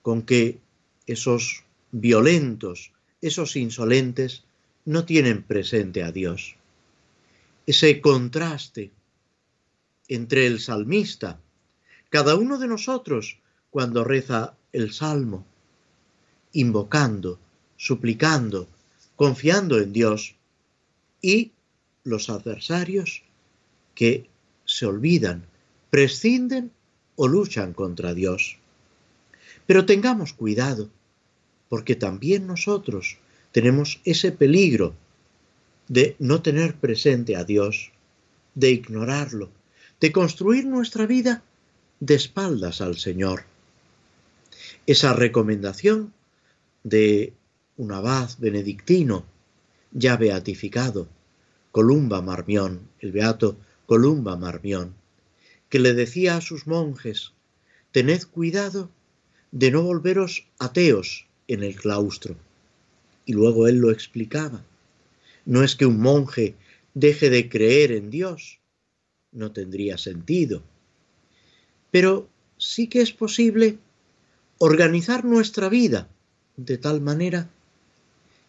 con 0.07 0.21
que 0.21 0.57
esos 1.05 1.65
violentos, 1.91 2.93
esos 3.19 3.57
insolentes, 3.57 4.45
no 4.85 5.03
tienen 5.03 5.43
presente 5.43 6.01
a 6.01 6.13
Dios. 6.13 6.55
Ese 7.65 7.99
contraste 7.99 8.91
entre 10.07 10.47
el 10.47 10.61
salmista, 10.61 11.41
cada 12.07 12.35
uno 12.35 12.57
de 12.57 12.69
nosotros 12.69 13.39
cuando 13.69 14.05
reza 14.05 14.55
el 14.71 14.93
salmo, 14.93 15.45
invocando, 16.53 17.37
suplicando, 17.75 18.69
confiando 19.17 19.77
en 19.77 19.91
Dios, 19.91 20.35
y 21.21 21.51
los 22.05 22.29
adversarios 22.29 23.23
que 23.93 24.29
se 24.63 24.85
olvidan, 24.85 25.43
prescinden 25.89 26.71
o 27.17 27.27
luchan 27.27 27.73
contra 27.73 28.13
Dios. 28.13 28.57
Pero 29.67 29.85
tengamos 29.85 30.33
cuidado, 30.33 30.89
porque 31.69 31.95
también 31.95 32.47
nosotros 32.47 33.17
tenemos 33.51 34.01
ese 34.05 34.31
peligro 34.31 34.95
de 35.87 36.15
no 36.19 36.41
tener 36.41 36.75
presente 36.75 37.35
a 37.35 37.43
Dios, 37.43 37.91
de 38.55 38.71
ignorarlo, 38.71 39.49
de 39.99 40.11
construir 40.11 40.65
nuestra 40.65 41.05
vida 41.05 41.43
de 41.99 42.15
espaldas 42.15 42.81
al 42.81 42.97
Señor. 42.97 43.43
Esa 44.85 45.13
recomendación 45.13 46.13
de 46.83 47.33
un 47.75 47.91
abad 47.91 48.29
benedictino 48.39 49.25
ya 49.91 50.15
beatificado, 50.17 51.07
Columba 51.71 52.21
Marmión, 52.21 52.87
el 52.99 53.11
beato 53.11 53.57
Columba 53.85 54.37
Marmión, 54.37 54.93
que 55.69 55.79
le 55.79 55.93
decía 55.93 56.37
a 56.37 56.41
sus 56.41 56.67
monjes, 56.67 57.33
tened 57.91 58.23
cuidado 58.23 58.89
de 59.51 59.71
no 59.71 59.83
volveros 59.83 60.45
ateos 60.59 61.27
en 61.47 61.63
el 61.63 61.75
claustro. 61.75 62.35
Y 63.25 63.33
luego 63.33 63.67
él 63.67 63.77
lo 63.77 63.91
explicaba. 63.91 64.63
No 65.45 65.63
es 65.63 65.75
que 65.75 65.85
un 65.85 65.99
monje 65.99 66.55
deje 66.93 67.29
de 67.29 67.49
creer 67.49 67.91
en 67.91 68.09
Dios, 68.09 68.59
no 69.31 69.51
tendría 69.51 69.97
sentido. 69.97 70.63
Pero 71.91 72.27
sí 72.57 72.87
que 72.87 73.01
es 73.01 73.11
posible 73.11 73.77
organizar 74.57 75.23
nuestra 75.25 75.69
vida 75.69 76.07
de 76.55 76.77
tal 76.77 77.01
manera 77.01 77.49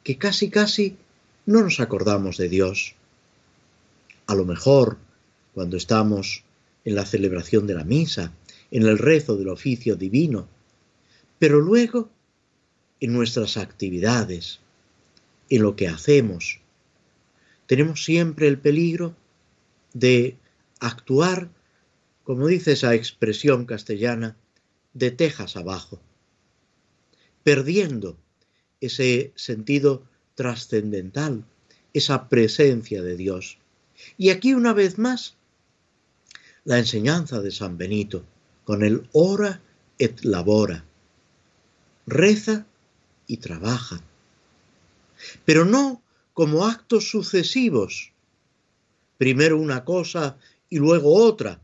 que 0.02 0.16
casi 0.16 0.48
casi 0.48 0.96
no 1.44 1.62
nos 1.62 1.80
acordamos 1.80 2.36
de 2.36 2.48
Dios. 2.48 2.94
A 4.26 4.34
lo 4.34 4.44
mejor, 4.44 4.98
cuando 5.54 5.76
estamos 5.76 6.44
en 6.84 6.94
la 6.94 7.04
celebración 7.04 7.66
de 7.66 7.74
la 7.74 7.84
misa, 7.84 8.32
en 8.70 8.84
el 8.84 8.98
rezo 8.98 9.36
del 9.36 9.48
oficio 9.48 9.96
divino, 9.96 10.48
pero 11.38 11.60
luego 11.60 12.10
en 13.00 13.12
nuestras 13.12 13.56
actividades, 13.56 14.60
en 15.50 15.62
lo 15.62 15.76
que 15.76 15.88
hacemos, 15.88 16.60
tenemos 17.66 18.04
siempre 18.04 18.48
el 18.48 18.58
peligro 18.58 19.14
de 19.92 20.36
actuar, 20.80 21.48
como 22.24 22.46
dice 22.46 22.72
esa 22.72 22.94
expresión 22.94 23.66
castellana, 23.66 24.36
de 24.94 25.10
tejas 25.10 25.56
abajo, 25.56 26.00
perdiendo 27.44 28.16
ese 28.80 29.32
sentido 29.36 30.02
trascendental, 30.34 31.44
esa 31.92 32.28
presencia 32.28 33.02
de 33.02 33.16
Dios. 33.16 33.58
Y 34.16 34.30
aquí 34.30 34.54
una 34.54 34.72
vez 34.72 34.98
más, 34.98 35.36
la 36.64 36.78
enseñanza 36.78 37.40
de 37.40 37.50
San 37.50 37.78
Benito, 37.78 38.24
con 38.64 38.82
el 38.82 39.08
ora 39.12 39.60
et 39.98 40.24
labora. 40.24 40.84
Reza 42.08 42.66
y 43.26 43.38
trabaja. 43.38 44.00
Pero 45.44 45.64
no 45.64 46.02
como 46.32 46.66
actos 46.66 47.10
sucesivos, 47.10 48.12
primero 49.16 49.58
una 49.58 49.84
cosa 49.84 50.38
y 50.70 50.78
luego 50.78 51.14
otra, 51.14 51.60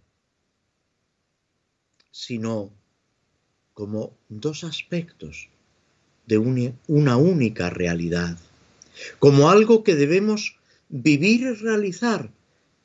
sino 2.11 2.70
como 3.72 4.16
dos 4.28 4.64
aspectos 4.64 5.49
de 6.26 6.38
una 6.38 7.16
única 7.16 7.70
realidad 7.70 8.38
como 9.18 9.51
algo 9.51 9.82
que 9.82 9.95
debemos 9.95 10.57
vivir 10.88 11.40
y 11.40 11.55
realizar 11.55 12.30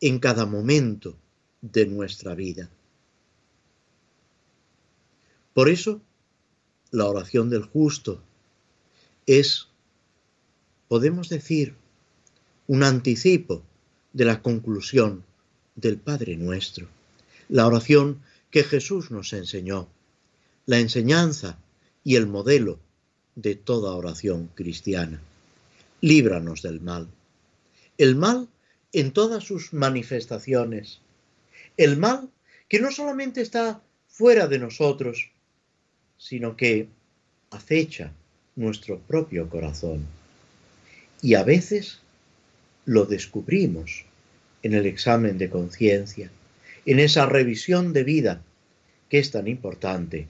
en 0.01 0.19
cada 0.19 0.45
momento 0.45 1.15
de 1.61 1.85
nuestra 1.85 2.35
vida. 2.35 2.69
Por 5.53 5.69
eso, 5.69 6.01
la 6.91 7.05
oración 7.05 7.49
del 7.49 7.63
justo 7.63 8.21
es, 9.25 9.67
podemos 10.87 11.29
decir, 11.29 11.75
un 12.67 12.83
anticipo 12.83 13.63
de 14.13 14.25
la 14.25 14.41
conclusión 14.41 15.23
del 15.75 15.97
Padre 15.97 16.35
nuestro, 16.35 16.87
la 17.47 17.67
oración 17.67 18.21
que 18.51 18.63
Jesús 18.63 19.11
nos 19.11 19.33
enseñó, 19.33 19.87
la 20.65 20.79
enseñanza 20.79 21.59
y 22.03 22.15
el 22.15 22.27
modelo 22.27 22.79
de 23.35 23.55
toda 23.55 23.93
oración 23.93 24.49
cristiana 24.55 25.21
líbranos 26.01 26.61
del 26.61 26.81
mal. 26.81 27.07
El 27.97 28.15
mal 28.15 28.47
en 28.93 29.11
todas 29.11 29.43
sus 29.43 29.73
manifestaciones. 29.73 30.99
El 31.77 31.97
mal 31.97 32.29
que 32.67 32.79
no 32.79 32.91
solamente 32.91 33.41
está 33.41 33.81
fuera 34.07 34.47
de 34.47 34.59
nosotros, 34.59 35.31
sino 36.19 36.55
que 36.55 36.87
acecha 37.49 38.11
nuestro 38.55 38.99
propio 38.99 39.49
corazón. 39.49 40.05
Y 41.23 41.33
a 41.33 41.43
veces 41.43 41.99
lo 42.85 43.05
descubrimos 43.05 44.05
en 44.61 44.75
el 44.75 44.85
examen 44.85 45.39
de 45.39 45.49
conciencia, 45.49 46.29
en 46.85 46.99
esa 46.99 47.25
revisión 47.25 47.93
de 47.93 48.03
vida 48.03 48.41
que 49.09 49.17
es 49.17 49.31
tan 49.31 49.47
importante 49.47 50.27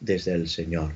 desde 0.00 0.32
el 0.32 0.48
Señor. 0.48 0.92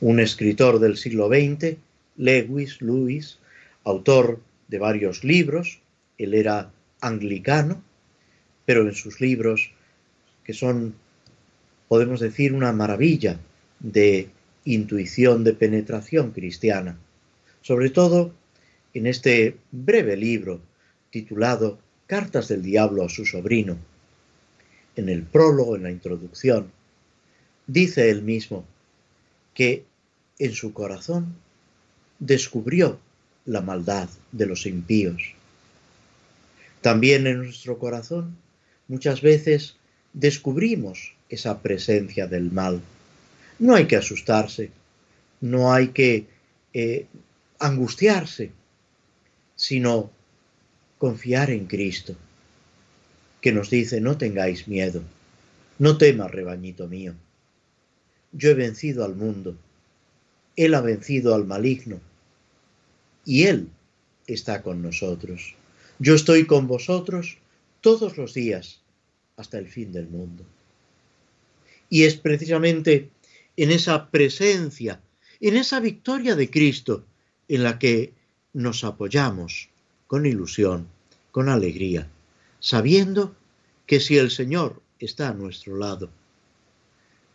Un 0.00 0.18
escritor 0.18 0.80
del 0.80 0.96
siglo 0.96 1.28
XX, 1.28 1.76
Lewis 2.16 2.80
Lewis, 2.80 3.38
autor 3.84 4.40
de 4.68 4.78
varios 4.78 5.24
libros, 5.24 5.80
él 6.18 6.34
era 6.34 6.70
anglicano, 7.00 7.82
pero 8.64 8.86
en 8.86 8.94
sus 8.94 9.20
libros, 9.20 9.72
que 10.44 10.52
son, 10.52 10.94
podemos 11.90 12.20
decir, 12.20 12.52
una 12.52 12.72
maravilla 12.72 13.40
de 13.80 14.28
intuición, 14.64 15.42
de 15.42 15.54
penetración 15.54 16.30
cristiana, 16.30 16.96
sobre 17.62 17.90
todo 17.90 18.32
en 18.94 19.08
este 19.08 19.56
breve 19.72 20.16
libro 20.16 20.60
titulado 21.10 21.80
Cartas 22.06 22.46
del 22.46 22.62
Diablo 22.62 23.04
a 23.04 23.08
su 23.08 23.26
sobrino. 23.26 23.76
En 24.94 25.08
el 25.08 25.24
prólogo, 25.24 25.74
en 25.74 25.82
la 25.82 25.90
introducción, 25.90 26.70
dice 27.66 28.08
él 28.08 28.22
mismo 28.22 28.64
que 29.52 29.84
en 30.38 30.52
su 30.52 30.72
corazón 30.72 31.34
descubrió 32.20 33.00
la 33.46 33.62
maldad 33.62 34.08
de 34.30 34.46
los 34.46 34.64
impíos. 34.64 35.34
También 36.82 37.26
en 37.26 37.38
nuestro 37.38 37.80
corazón 37.80 38.36
muchas 38.86 39.22
veces 39.22 39.74
descubrimos 40.12 41.14
esa 41.30 41.62
presencia 41.62 42.26
del 42.26 42.50
mal. 42.50 42.82
No 43.58 43.74
hay 43.74 43.86
que 43.86 43.96
asustarse, 43.96 44.70
no 45.40 45.72
hay 45.72 45.88
que 45.88 46.26
eh, 46.74 47.06
angustiarse, 47.58 48.50
sino 49.54 50.10
confiar 50.98 51.50
en 51.50 51.66
Cristo, 51.66 52.14
que 53.40 53.52
nos 53.52 53.70
dice, 53.70 54.00
no 54.00 54.18
tengáis 54.18 54.68
miedo, 54.68 55.02
no 55.78 55.96
temas, 55.96 56.30
rebañito 56.30 56.88
mío. 56.88 57.14
Yo 58.32 58.50
he 58.50 58.54
vencido 58.54 59.04
al 59.04 59.14
mundo, 59.14 59.56
Él 60.56 60.74
ha 60.74 60.80
vencido 60.80 61.34
al 61.34 61.46
maligno, 61.46 62.00
y 63.24 63.44
Él 63.44 63.68
está 64.26 64.62
con 64.62 64.82
nosotros. 64.82 65.54
Yo 65.98 66.14
estoy 66.14 66.46
con 66.46 66.66
vosotros 66.66 67.38
todos 67.80 68.16
los 68.16 68.34
días 68.34 68.80
hasta 69.36 69.58
el 69.58 69.68
fin 69.68 69.92
del 69.92 70.08
mundo. 70.08 70.44
Y 71.90 72.04
es 72.04 72.16
precisamente 72.16 73.10
en 73.56 73.70
esa 73.70 74.10
presencia, 74.10 75.02
en 75.40 75.58
esa 75.58 75.80
victoria 75.80 76.36
de 76.36 76.48
Cristo, 76.48 77.04
en 77.48 77.64
la 77.64 77.78
que 77.78 78.14
nos 78.54 78.84
apoyamos 78.84 79.68
con 80.06 80.24
ilusión, 80.24 80.86
con 81.30 81.48
alegría, 81.48 82.08
sabiendo 82.60 83.34
que 83.86 84.00
si 84.00 84.16
el 84.16 84.30
Señor 84.30 84.80
está 84.98 85.28
a 85.28 85.34
nuestro 85.34 85.76
lado, 85.76 86.10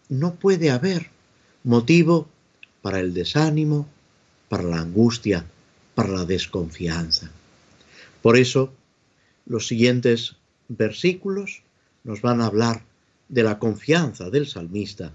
no 0.10 0.36
puede 0.36 0.72
haber 0.72 1.10
motivo 1.64 2.28
para 2.82 3.00
el 3.00 3.14
desánimo, 3.14 3.88
para 4.50 4.64
la 4.64 4.80
angustia, 4.80 5.46
para 5.96 6.10
la 6.10 6.26
desconfianza. 6.26 7.32
Por 8.22 8.38
eso, 8.38 8.74
los 9.46 9.68
siguientes 9.68 10.36
versículos 10.68 11.62
nos 12.04 12.22
van 12.22 12.42
a 12.42 12.48
hablar 12.48 12.84
de 13.30 13.44
la 13.44 13.60
confianza 13.60 14.30
del 14.30 14.48
salmista 14.48 15.14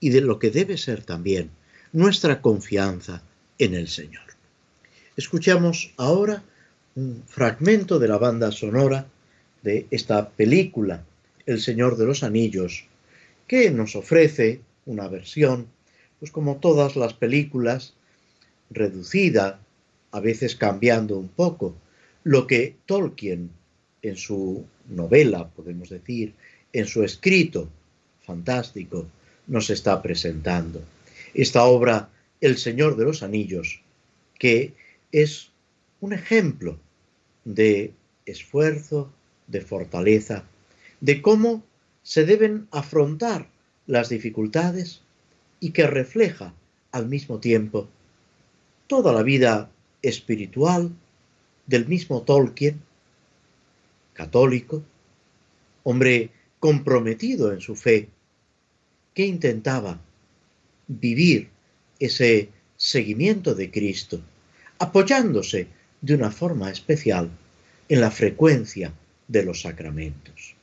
y 0.00 0.10
de 0.10 0.20
lo 0.20 0.38
que 0.38 0.50
debe 0.50 0.76
ser 0.78 1.02
también 1.04 1.50
nuestra 1.92 2.40
confianza 2.40 3.22
en 3.58 3.74
el 3.74 3.88
Señor. 3.88 4.24
Escuchamos 5.16 5.92
ahora 5.96 6.42
un 6.94 7.22
fragmento 7.26 7.98
de 7.98 8.08
la 8.08 8.18
banda 8.18 8.50
sonora 8.50 9.06
de 9.62 9.86
esta 9.90 10.30
película, 10.30 11.04
El 11.46 11.60
Señor 11.60 11.96
de 11.96 12.06
los 12.06 12.22
Anillos, 12.22 12.86
que 13.46 13.70
nos 13.70 13.94
ofrece 13.96 14.60
una 14.86 15.08
versión, 15.08 15.66
pues 16.18 16.30
como 16.30 16.56
todas 16.56 16.96
las 16.96 17.14
películas, 17.14 17.94
reducida, 18.70 19.60
a 20.10 20.20
veces 20.20 20.56
cambiando 20.56 21.18
un 21.18 21.28
poco, 21.28 21.76
lo 22.24 22.46
que 22.46 22.76
Tolkien 22.86 23.50
en 24.02 24.16
su 24.16 24.64
novela, 24.88 25.48
podemos 25.48 25.88
decir, 25.88 26.34
en 26.72 26.86
su 26.86 27.02
escrito 27.02 27.68
fantástico, 28.24 29.06
nos 29.46 29.70
está 29.70 30.00
presentando. 30.00 30.82
Esta 31.34 31.64
obra, 31.64 32.08
El 32.40 32.58
Señor 32.58 32.96
de 32.96 33.04
los 33.04 33.22
Anillos, 33.22 33.80
que 34.38 34.72
es 35.10 35.50
un 36.00 36.12
ejemplo 36.12 36.78
de 37.44 37.92
esfuerzo, 38.26 39.10
de 39.46 39.60
fortaleza, 39.60 40.44
de 41.00 41.20
cómo 41.20 41.62
se 42.02 42.24
deben 42.24 42.68
afrontar 42.70 43.48
las 43.86 44.08
dificultades 44.08 45.02
y 45.60 45.70
que 45.70 45.86
refleja 45.86 46.54
al 46.92 47.08
mismo 47.08 47.38
tiempo 47.38 47.88
toda 48.86 49.12
la 49.12 49.22
vida 49.22 49.70
espiritual 50.02 50.90
del 51.66 51.86
mismo 51.86 52.22
Tolkien, 52.22 52.80
católico, 54.14 54.82
hombre 55.84 56.30
comprometido 56.62 57.52
en 57.52 57.60
su 57.60 57.74
fe, 57.74 58.08
que 59.14 59.26
intentaba 59.26 60.00
vivir 60.86 61.48
ese 61.98 62.50
seguimiento 62.76 63.56
de 63.56 63.68
Cristo 63.68 64.20
apoyándose 64.78 65.66
de 66.00 66.14
una 66.14 66.30
forma 66.30 66.70
especial 66.70 67.30
en 67.88 68.00
la 68.00 68.12
frecuencia 68.12 68.92
de 69.26 69.42
los 69.42 69.62
sacramentos. 69.62 70.54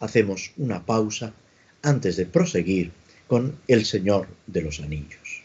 Hacemos 0.00 0.52
una 0.56 0.86
pausa 0.86 1.34
antes 1.82 2.16
de 2.16 2.24
proseguir 2.24 2.92
con 3.26 3.58
el 3.68 3.84
Señor 3.84 4.28
de 4.46 4.62
los 4.62 4.80
Anillos. 4.80 5.43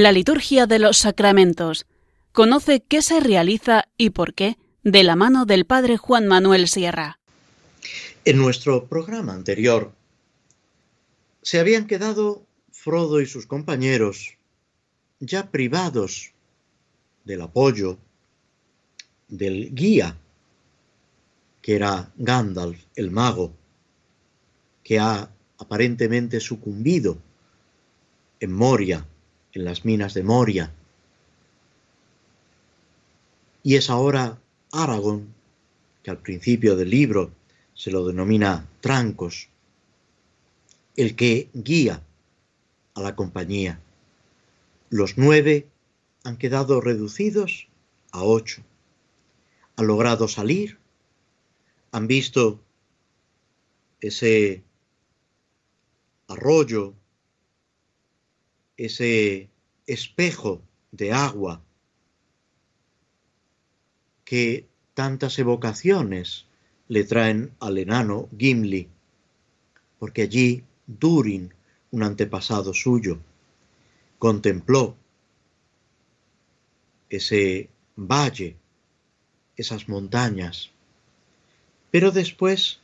La 0.00 0.12
liturgia 0.12 0.66
de 0.66 0.78
los 0.78 0.96
sacramentos. 0.96 1.84
Conoce 2.32 2.80
qué 2.80 3.02
se 3.02 3.20
realiza 3.20 3.84
y 3.98 4.08
por 4.08 4.32
qué 4.32 4.56
de 4.82 5.02
la 5.02 5.14
mano 5.14 5.44
del 5.44 5.66
Padre 5.66 5.98
Juan 5.98 6.26
Manuel 6.26 6.68
Sierra. 6.68 7.20
En 8.24 8.38
nuestro 8.38 8.86
programa 8.86 9.34
anterior 9.34 9.92
se 11.42 11.60
habían 11.60 11.86
quedado 11.86 12.46
Frodo 12.72 13.20
y 13.20 13.26
sus 13.26 13.44
compañeros 13.44 14.38
ya 15.18 15.50
privados 15.50 16.32
del 17.26 17.42
apoyo 17.42 17.98
del 19.28 19.74
guía, 19.74 20.16
que 21.60 21.76
era 21.76 22.10
Gandalf, 22.16 22.82
el 22.96 23.10
mago, 23.10 23.52
que 24.82 24.98
ha 24.98 25.30
aparentemente 25.58 26.40
sucumbido 26.40 27.18
en 28.40 28.50
Moria 28.50 29.06
en 29.52 29.64
las 29.64 29.84
minas 29.84 30.14
de 30.14 30.22
Moria. 30.22 30.72
Y 33.62 33.76
es 33.76 33.90
ahora 33.90 34.38
Aragón, 34.72 35.34
que 36.02 36.10
al 36.10 36.18
principio 36.18 36.76
del 36.76 36.90
libro 36.90 37.30
se 37.74 37.90
lo 37.90 38.06
denomina 38.06 38.66
Trancos, 38.80 39.48
el 40.96 41.16
que 41.16 41.48
guía 41.52 42.02
a 42.94 43.00
la 43.00 43.14
compañía. 43.16 43.80
Los 44.88 45.18
nueve 45.18 45.68
han 46.24 46.36
quedado 46.36 46.80
reducidos 46.80 47.68
a 48.12 48.22
ocho. 48.24 48.62
Han 49.76 49.86
logrado 49.86 50.28
salir, 50.28 50.78
han 51.92 52.06
visto 52.06 52.60
ese 54.00 54.62
arroyo, 56.28 56.94
ese 58.84 59.50
espejo 59.86 60.62
de 60.90 61.12
agua 61.12 61.62
que 64.24 64.66
tantas 64.94 65.38
evocaciones 65.38 66.46
le 66.88 67.04
traen 67.04 67.52
al 67.60 67.76
enano 67.76 68.28
Gimli, 68.36 68.88
porque 69.98 70.22
allí 70.22 70.64
Durin, 70.86 71.52
un 71.90 72.02
antepasado 72.02 72.72
suyo, 72.72 73.18
contempló 74.18 74.96
ese 77.10 77.68
valle, 77.96 78.56
esas 79.56 79.88
montañas, 79.90 80.70
pero 81.90 82.12
después 82.12 82.80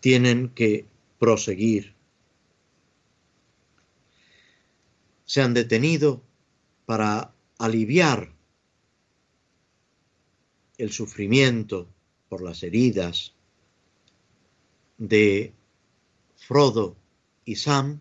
tienen 0.00 0.48
que 0.48 0.86
proseguir. 1.18 1.91
Se 5.32 5.40
han 5.40 5.54
detenido 5.54 6.20
para 6.84 7.32
aliviar 7.56 8.34
el 10.76 10.92
sufrimiento 10.92 11.88
por 12.28 12.42
las 12.42 12.62
heridas 12.62 13.32
de 14.98 15.54
Frodo 16.36 16.96
y 17.46 17.56
Sam 17.56 18.00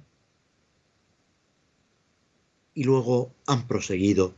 y 2.74 2.84
luego 2.84 3.32
han 3.48 3.66
proseguido 3.66 4.36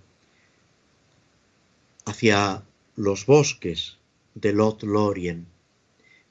hacia 2.05 2.63
los 2.95 3.25
bosques 3.25 3.97
de 4.35 4.53
Lothlorien, 4.53 5.47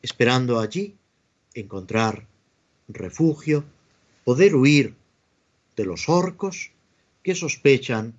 esperando 0.01 0.61
allí 0.61 0.97
encontrar 1.55 2.29
refugio, 2.87 3.65
poder 4.25 4.55
huir 4.55 5.02
de 5.83 5.89
los 5.89 6.09
orcos 6.09 6.70
que 7.24 7.35
sospechan 7.35 8.14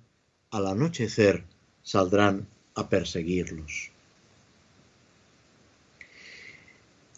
al 0.50 0.66
anochecer 0.66 1.44
saldrán 1.82 2.46
a 2.74 2.90
perseguirlos. 2.90 3.90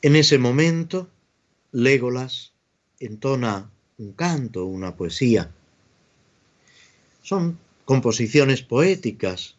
En 0.02 0.14
ese 0.14 0.38
momento, 0.38 1.08
Légolas 1.72 2.52
entona 3.00 3.68
un 3.98 4.12
canto, 4.12 4.66
una 4.66 4.94
poesía. 4.94 5.50
Son 7.22 7.58
composiciones 7.84 8.62
poéticas 8.62 9.56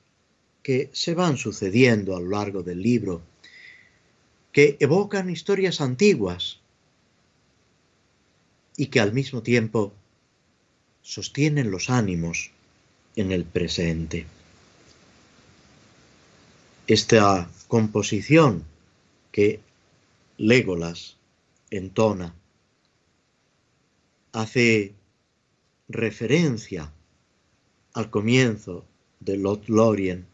que 0.63 0.89
se 0.93 1.15
van 1.15 1.35
sucediendo 1.35 2.15
a 2.15 2.21
lo 2.21 2.29
largo 2.29 2.63
del 2.63 2.81
libro, 2.81 3.21
que 4.53 4.77
evocan 4.79 5.29
historias 5.29 5.81
antiguas 5.81 6.61
y 8.77 8.85
que 8.85 9.01
al 9.01 9.11
mismo 9.11 9.43
tiempo 9.43 9.93
sostienen 11.07 11.71
los 11.71 11.89
ánimos 11.89 12.51
en 13.15 13.31
el 13.31 13.45
presente. 13.45 14.25
Esta 16.85 17.49
composición 17.69 18.65
que 19.31 19.61
Légolas 20.37 21.15
entona 21.69 22.35
hace 24.33 24.95
referencia 25.87 26.91
al 27.93 28.09
comienzo 28.09 28.83
de 29.21 29.37
Lothlorien 29.37 30.27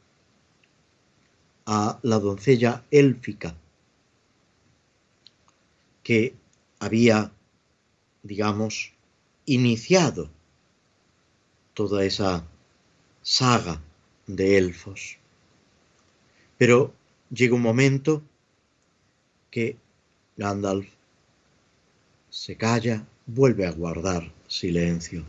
a 1.68 2.00
la 2.02 2.18
doncella 2.18 2.84
élfica 2.90 3.56
que 6.02 6.34
había, 6.80 7.32
digamos, 8.24 8.92
iniciado 9.46 10.32
toda 11.74 12.06
esa 12.06 12.46
saga 13.22 13.82
de 14.28 14.58
elfos. 14.58 15.18
Pero 16.58 16.94
llega 17.32 17.56
un 17.56 17.62
momento 17.62 18.22
que 19.50 19.78
Gandalf 20.38 20.88
se 22.30 22.56
calla, 22.56 23.06
vuelve 23.26 23.66
a 23.66 23.72
guardar 23.72 24.32
silencio. 24.48 25.24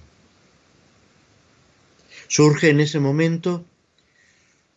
Surge 2.29 2.71
en 2.71 2.81
ese 2.81 3.01
momento 3.01 3.65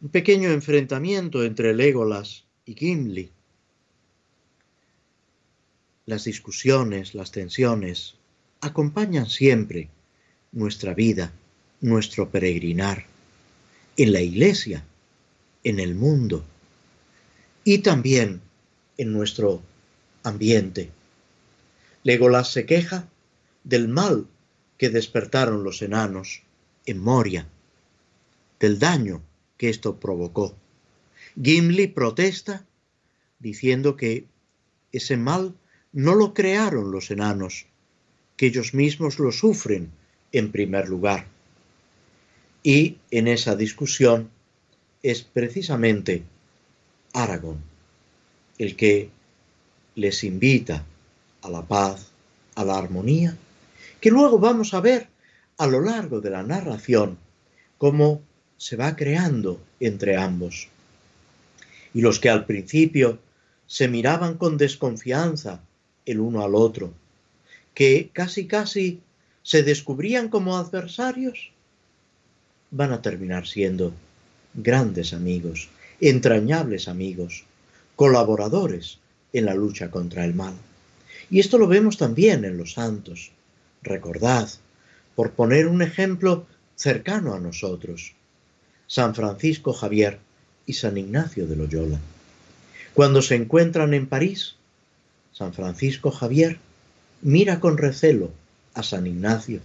un 0.02 0.10
pequeño 0.10 0.50
enfrentamiento 0.50 1.44
entre 1.44 1.74
Legolas 1.74 2.44
y 2.66 2.76
Gimli. 2.76 3.32
Las 6.06 6.26
discusiones, 6.26 7.16
las 7.16 7.32
tensiones 7.32 8.16
acompañan 8.62 9.28
siempre 9.28 9.90
nuestra 10.52 10.94
vida, 10.94 11.32
nuestro 11.82 12.30
peregrinar, 12.30 13.06
en 13.98 14.14
la 14.14 14.22
iglesia, 14.22 14.84
en 15.64 15.80
el 15.80 15.96
mundo 15.96 16.46
y 17.64 17.80
también 17.80 18.42
en 18.98 19.12
nuestro 19.12 19.62
ambiente. 20.24 20.90
Legolas 22.04 22.52
se 22.52 22.66
queja 22.66 23.08
del 23.64 23.88
mal 23.88 24.28
que 24.78 24.90
despertaron 24.90 25.64
los 25.64 25.82
enanos 25.82 26.44
en 26.86 27.00
Moria, 27.00 27.48
del 28.60 28.80
daño 28.80 29.22
que 29.58 29.70
esto 29.70 30.00
provocó. 30.00 30.56
Gimli 31.42 31.88
protesta 31.88 32.66
diciendo 33.40 33.98
que 33.98 34.26
ese 34.92 35.18
mal 35.18 35.54
no 35.92 36.16
lo 36.16 36.34
crearon 36.34 36.92
los 36.92 37.12
enanos, 37.12 37.66
que 38.38 38.48
ellos 38.48 38.74
mismos 38.74 39.20
lo 39.20 39.32
sufren 39.32 39.92
en 40.32 40.52
primer 40.52 40.88
lugar. 40.88 41.28
Y 42.68 42.98
en 43.12 43.30
esa 43.30 43.56
discusión 43.56 44.30
es 45.02 45.22
precisamente 45.22 46.24
Aragón 47.14 47.64
el 48.58 48.76
que 48.76 49.10
les 49.96 50.26
invita 50.26 50.84
a 51.44 51.50
la 51.50 51.62
paz, 51.62 52.08
a 52.56 52.66
la 52.66 52.78
armonía, 52.78 53.38
que 54.02 54.12
luego 54.12 54.38
vamos 54.38 54.74
a 54.74 54.82
ver 54.82 55.08
a 55.58 55.66
lo 55.66 55.80
largo 55.80 56.20
de 56.20 56.30
la 56.30 56.44
narración 56.44 57.18
cómo 57.78 58.22
se 58.58 58.76
va 58.76 58.98
creando 58.98 59.62
entre 59.80 60.18
ambos. 60.18 60.68
Y 61.94 62.02
los 62.02 62.20
que 62.20 62.30
al 62.30 62.46
principio 62.46 63.18
se 63.66 63.88
miraban 63.88 64.38
con 64.38 64.58
desconfianza 64.58 65.62
el 66.06 66.20
uno 66.20 66.44
al 66.44 66.54
otro, 66.54 66.92
que 67.74 68.10
casi 68.12 68.46
casi 68.46 69.00
se 69.42 69.64
descubrían 69.64 70.28
como 70.28 70.58
adversarios, 70.58 71.52
van 72.72 72.92
a 72.92 73.02
terminar 73.02 73.48
siendo 73.48 73.94
grandes 74.54 75.14
amigos, 75.14 75.70
entrañables 76.02 76.88
amigos, 76.88 77.46
colaboradores 77.96 79.00
en 79.34 79.46
la 79.46 79.56
lucha 79.56 79.90
contra 79.92 80.26
el 80.26 80.34
mal. 80.34 80.54
Y 81.30 81.40
esto 81.40 81.58
lo 81.58 81.68
vemos 81.68 81.98
también 81.98 82.46
en 82.46 82.58
los 82.58 82.74
santos. 82.74 83.32
Recordad, 83.84 84.50
por 85.16 85.32
poner 85.32 85.68
un 85.68 85.82
ejemplo 85.82 86.46
cercano 86.76 87.34
a 87.34 87.40
nosotros, 87.40 88.14
San 88.88 89.16
Francisco 89.16 89.74
Javier 89.74 90.20
y 90.66 90.74
San 90.74 90.98
Ignacio 90.98 91.48
de 91.48 91.56
Loyola. 91.56 92.00
Cuando 92.94 93.22
se 93.22 93.36
encuentran 93.36 93.94
en 93.94 94.08
París, 94.08 94.56
San 95.34 95.54
Francisco 95.54 96.12
Javier 96.12 96.58
mira 97.22 97.60
con 97.60 97.78
recelo 97.78 98.32
a 98.74 98.84
San 98.84 99.08
Ignacio, 99.08 99.60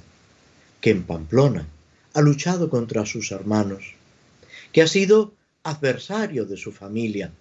que 0.80 0.90
en 0.90 1.04
Pamplona 1.04 1.66
ha 2.14 2.20
luchado 2.20 2.68
contra 2.68 3.06
sus 3.06 3.32
hermanos, 3.32 3.94
que 4.72 4.82
ha 4.82 4.86
sido 4.86 5.32
adversario 5.62 6.44
de 6.44 6.56
su 6.56 6.72
familia. 6.72 7.32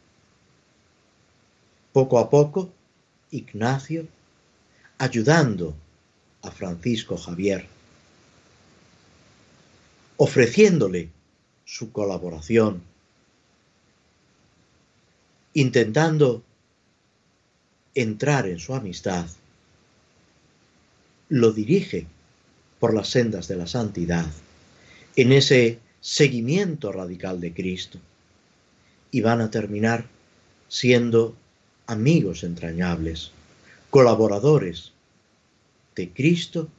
Poco 1.93 2.19
a 2.19 2.29
poco, 2.29 2.71
Ignacio, 3.31 4.07
ayudando 4.97 5.73
a 6.41 6.51
Francisco 6.51 7.17
Javier, 7.17 7.67
ofreciéndole 10.17 11.09
su 11.65 11.91
colaboración, 11.91 12.81
intentando 15.53 16.43
entrar 17.95 18.47
en 18.47 18.59
su 18.59 18.73
amistad, 18.73 19.25
lo 21.29 21.51
dirige 21.51 22.07
por 22.79 22.93
las 22.93 23.09
sendas 23.09 23.47
de 23.47 23.55
la 23.55 23.67
santidad, 23.67 24.25
en 25.15 25.31
ese 25.31 25.79
seguimiento 25.99 26.91
radical 26.91 27.39
de 27.39 27.53
Cristo, 27.53 27.99
y 29.11 29.21
van 29.21 29.41
a 29.41 29.51
terminar 29.51 30.05
siendo 30.69 31.35
amigos 31.85 32.43
entrañables, 32.43 33.31
colaboradores 33.89 34.93
de 35.95 36.09
Cristo 36.09 36.69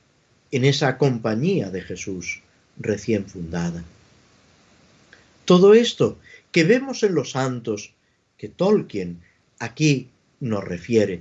en 0.50 0.64
esa 0.64 0.96
compañía 0.96 1.70
de 1.70 1.82
Jesús 1.82 2.40
recién 2.78 3.26
fundada. 3.26 3.84
Todo 5.44 5.74
esto 5.74 6.18
que 6.50 6.64
vemos 6.64 7.02
en 7.02 7.14
los 7.14 7.32
santos, 7.32 7.92
que 8.38 8.48
Tolkien 8.48 9.20
aquí 9.58 10.08
nos 10.40 10.64
refiere, 10.64 11.20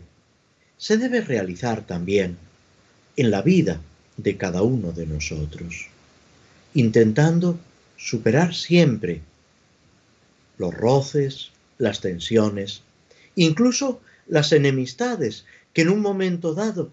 se 0.78 0.98
debe 0.98 1.22
realizar 1.22 1.86
también 1.86 2.38
en 3.18 3.32
la 3.32 3.42
vida 3.42 3.82
de 4.18 4.38
cada 4.38 4.62
uno 4.62 4.92
de 4.92 5.06
nosotros, 5.06 5.88
intentando 6.74 7.60
superar 7.98 8.54
siempre 8.54 9.22
los 10.58 10.74
roces, 10.74 11.52
las 11.78 12.02
tensiones, 12.02 12.84
incluso 13.36 14.02
las 14.28 14.52
enemistades 14.52 15.46
que 15.74 15.82
en 15.82 15.90
un 15.90 16.02
momento 16.02 16.54
dado 16.54 16.92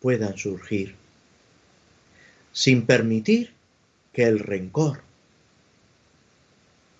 puedan 0.00 0.36
surgir, 0.36 0.94
sin 2.52 2.86
permitir 2.86 3.52
que 4.12 4.24
el 4.24 4.38
rencor 4.38 5.00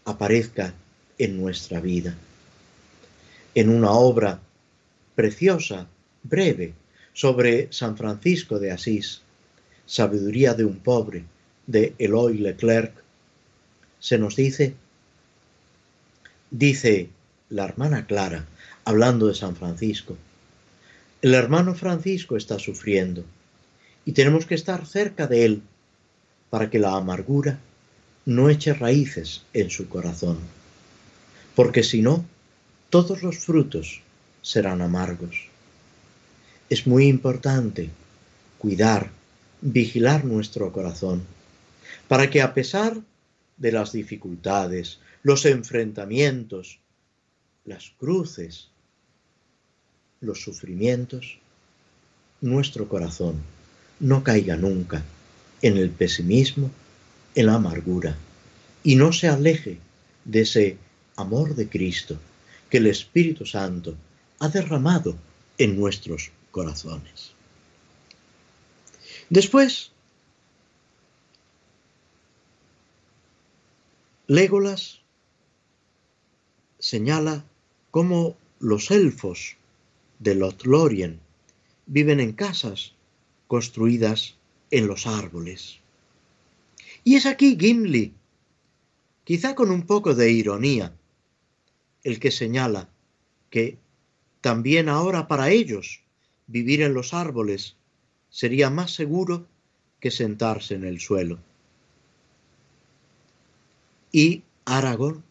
aparezca 0.05 0.74
en 1.18 1.41
nuestra 1.41 1.80
vida. 1.80 2.14
En 3.55 3.68
una 3.68 3.93
obra 3.93 4.41
preciosa, 5.14 5.87
breve, 6.22 6.74
sobre 7.12 7.70
San 7.72 7.97
Francisco 7.97 8.59
de 8.59 8.70
Asís, 8.70 9.20
Sabiduría 9.85 10.55
de 10.55 10.64
un 10.64 10.78
pobre, 10.78 11.24
de 11.73 11.95
Eloy 11.99 12.39
Leclerc, 12.39 12.93
se 13.99 14.18
nos 14.18 14.37
dice, 14.37 14.75
dice 16.51 17.09
la 17.49 17.64
hermana 17.64 18.07
Clara, 18.07 18.47
hablando 18.85 19.27
de 19.27 19.35
San 19.35 19.57
Francisco, 19.57 20.16
el 21.23 21.35
hermano 21.35 21.75
Francisco 21.75 22.37
está 22.37 22.59
sufriendo 22.59 23.25
y 24.05 24.12
tenemos 24.12 24.45
que 24.45 24.55
estar 24.55 24.87
cerca 24.87 25.27
de 25.27 25.45
él 25.45 25.62
para 26.51 26.68
que 26.68 26.79
la 26.79 26.95
amargura 26.95 27.59
no 28.27 28.51
eche 28.51 28.75
raíces 28.75 29.43
en 29.55 29.70
su 29.70 29.89
corazón, 29.89 30.39
porque 31.57 31.83
si 31.83 32.03
no, 32.03 32.25
todos 32.91 33.23
los 33.23 33.39
frutos 33.39 34.03
serán 34.43 34.83
amargos. 34.83 35.49
Es 36.68 36.87
muy 36.87 37.07
importante 37.07 37.89
cuidar, 38.59 39.11
vigilar 39.62 40.25
nuestro 40.25 40.73
corazón, 40.73 41.23
para 42.09 42.30
que 42.30 42.43
a 42.43 42.55
pesar 42.55 43.01
de 43.57 43.72
las 43.72 43.93
dificultades, 43.93 44.99
los 45.22 45.45
enfrentamientos, 45.47 46.80
las 47.64 47.93
cruces, 47.99 48.68
los 50.20 50.43
sufrimientos, 50.43 51.38
nuestro 52.40 52.88
corazón 52.88 53.43
no 54.01 54.24
caiga 54.24 54.57
nunca 54.57 55.03
en 55.62 55.76
el 55.76 55.90
pesimismo, 55.90 56.70
en 57.34 57.47
la 57.47 57.55
amargura, 57.55 58.16
y 58.82 58.97
no 58.97 59.12
se 59.12 59.28
aleje 59.28 59.78
de 60.24 60.40
ese 60.40 60.76
amor 61.16 61.55
de 61.55 61.68
Cristo 61.68 62.18
que 62.68 62.78
el 62.78 62.86
Espíritu 62.86 63.47
Santo 63.47 63.97
ha 64.40 64.49
derramado 64.49 65.16
en 65.59 65.78
nuestros 65.78 66.30
corazones. 66.51 67.32
Después, 69.30 69.93
Légolas 74.29 75.01
señala 76.79 77.45
cómo 77.91 78.37
los 78.61 78.93
elfos 78.93 79.57
de 80.20 80.37
Lothlorien 80.37 81.18
viven 81.87 82.20
en 82.20 82.33
casas 82.33 82.93
construidas 83.49 84.37
en 84.70 84.87
los 84.87 85.09
árboles. 85.09 85.81
Y 87.03 87.16
es 87.16 87.27
aquí 87.27 87.57
Gimli, 87.59 88.14
quizá 89.25 89.57
con 89.57 89.73
un 89.73 89.87
poco 89.87 90.14
de 90.14 90.31
ironía, 90.31 90.95
el 92.05 92.20
que 92.20 92.31
señala 92.31 92.89
que 93.51 93.77
también 94.41 94.89
ahora 94.89 95.27
para 95.27 95.51
ellos 95.51 96.01
vivir 96.47 96.83
en 96.83 96.95
los 96.95 97.12
árboles 97.12 97.75
sería 98.31 98.70
más 98.70 98.95
seguro 98.95 99.47
que 99.99 100.12
sentarse 100.12 100.77
en 100.77 100.85
el 100.85 101.01
suelo. 101.01 101.41
Y 104.12 104.42
Aragón 104.66 105.24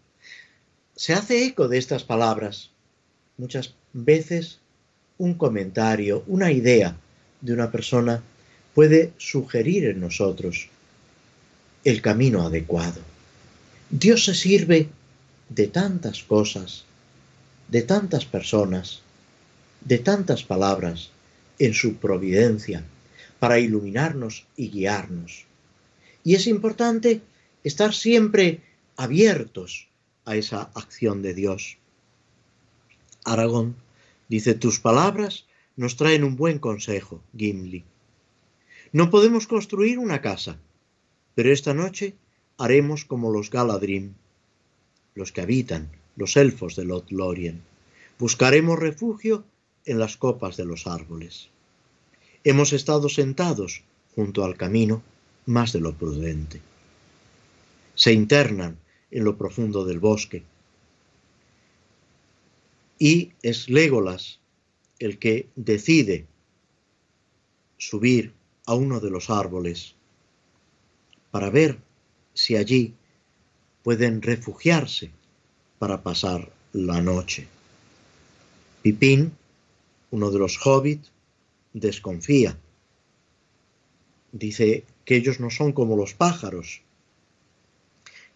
se 0.96 1.14
hace 1.14 1.46
eco 1.46 1.68
de 1.68 1.78
estas 1.78 2.04
palabras. 2.04 2.72
Muchas 3.38 3.76
veces 3.94 4.60
un 5.18 5.36
comentario, 5.36 6.24
una 6.26 6.52
idea 6.52 6.98
de 7.42 7.54
una 7.54 7.72
persona 7.72 8.24
puede 8.74 9.14
sugerir 9.18 9.86
en 9.86 10.00
nosotros 10.00 10.70
el 11.84 12.02
camino 12.02 12.42
adecuado. 12.42 13.02
Dios 13.90 14.26
se 14.26 14.34
sirve 14.34 14.90
de 15.50 15.68
tantas 15.68 16.24
cosas, 16.24 16.86
de 17.68 17.84
tantas 17.84 18.26
personas, 18.26 19.02
de 19.82 19.98
tantas 19.98 20.44
palabras 20.44 21.10
en 21.60 21.74
su 21.74 21.96
providencia 21.96 22.84
para 23.40 23.60
iluminarnos 23.60 24.46
y 24.56 24.70
guiarnos. 24.70 25.46
Y 26.24 26.36
es 26.36 26.48
importante 26.48 27.22
estar 27.64 27.94
siempre 27.94 28.62
abiertos 28.98 29.88
a 30.26 30.36
esa 30.36 30.72
acción 30.76 31.22
de 31.22 31.34
Dios. 31.34 31.78
Aragón 33.24 33.76
dice, 34.30 34.54
tus 34.54 34.80
palabras 34.80 35.46
nos 35.76 35.96
traen 35.96 36.24
un 36.24 36.36
buen 36.36 36.60
consejo, 36.60 37.22
Gimli. 37.36 37.84
No 38.92 39.10
podemos 39.10 39.48
construir 39.48 40.00
una 40.00 40.22
casa, 40.22 40.58
pero 41.36 41.52
esta 41.52 41.74
noche 41.74 42.16
haremos 42.58 43.06
como 43.06 43.32
los 43.32 43.50
Galadrim, 43.50 44.14
los 45.16 45.32
que 45.32 45.42
habitan, 45.42 45.90
los 46.16 46.38
elfos 46.38 46.76
de 46.76 46.86
Lothlorien. 46.86 47.62
Buscaremos 48.20 48.78
refugio 48.78 49.44
en 49.86 49.98
las 49.98 50.18
copas 50.18 50.58
de 50.58 50.66
los 50.66 50.88
árboles. 50.88 51.50
Hemos 52.44 52.74
estado 52.74 53.10
sentados 53.10 53.84
junto 54.16 54.44
al 54.44 54.58
camino 54.58 55.02
más 55.46 55.74
de 55.74 55.80
lo 55.80 55.94
prudente. 55.94 56.62
Se 57.96 58.14
internan 58.14 58.78
en 59.12 59.24
lo 59.24 59.38
profundo 59.38 59.86
del 59.86 60.00
bosque. 60.00 60.44
Y 62.98 63.34
es 63.42 63.70
Légolas 63.70 64.40
el 65.00 65.18
que 65.18 65.50
decide 65.56 66.26
subir 67.78 68.34
a 68.66 68.76
uno 68.76 69.00
de 69.00 69.10
los 69.10 69.30
árboles 69.30 69.96
para 71.32 71.50
ver 71.50 71.80
si 72.34 72.56
allí 72.56 72.94
pueden 73.84 74.22
refugiarse 74.22 75.10
para 75.80 76.04
pasar 76.04 76.52
la 76.74 77.02
noche. 77.02 77.48
Pipín, 78.84 79.32
uno 80.12 80.30
de 80.30 80.40
los 80.40 80.60
hobbits, 80.64 81.12
desconfía. 81.74 82.58
Dice 84.32 84.86
que 85.06 85.16
ellos 85.16 85.40
no 85.40 85.50
son 85.50 85.72
como 85.72 85.96
los 85.96 86.14
pájaros, 86.14 86.82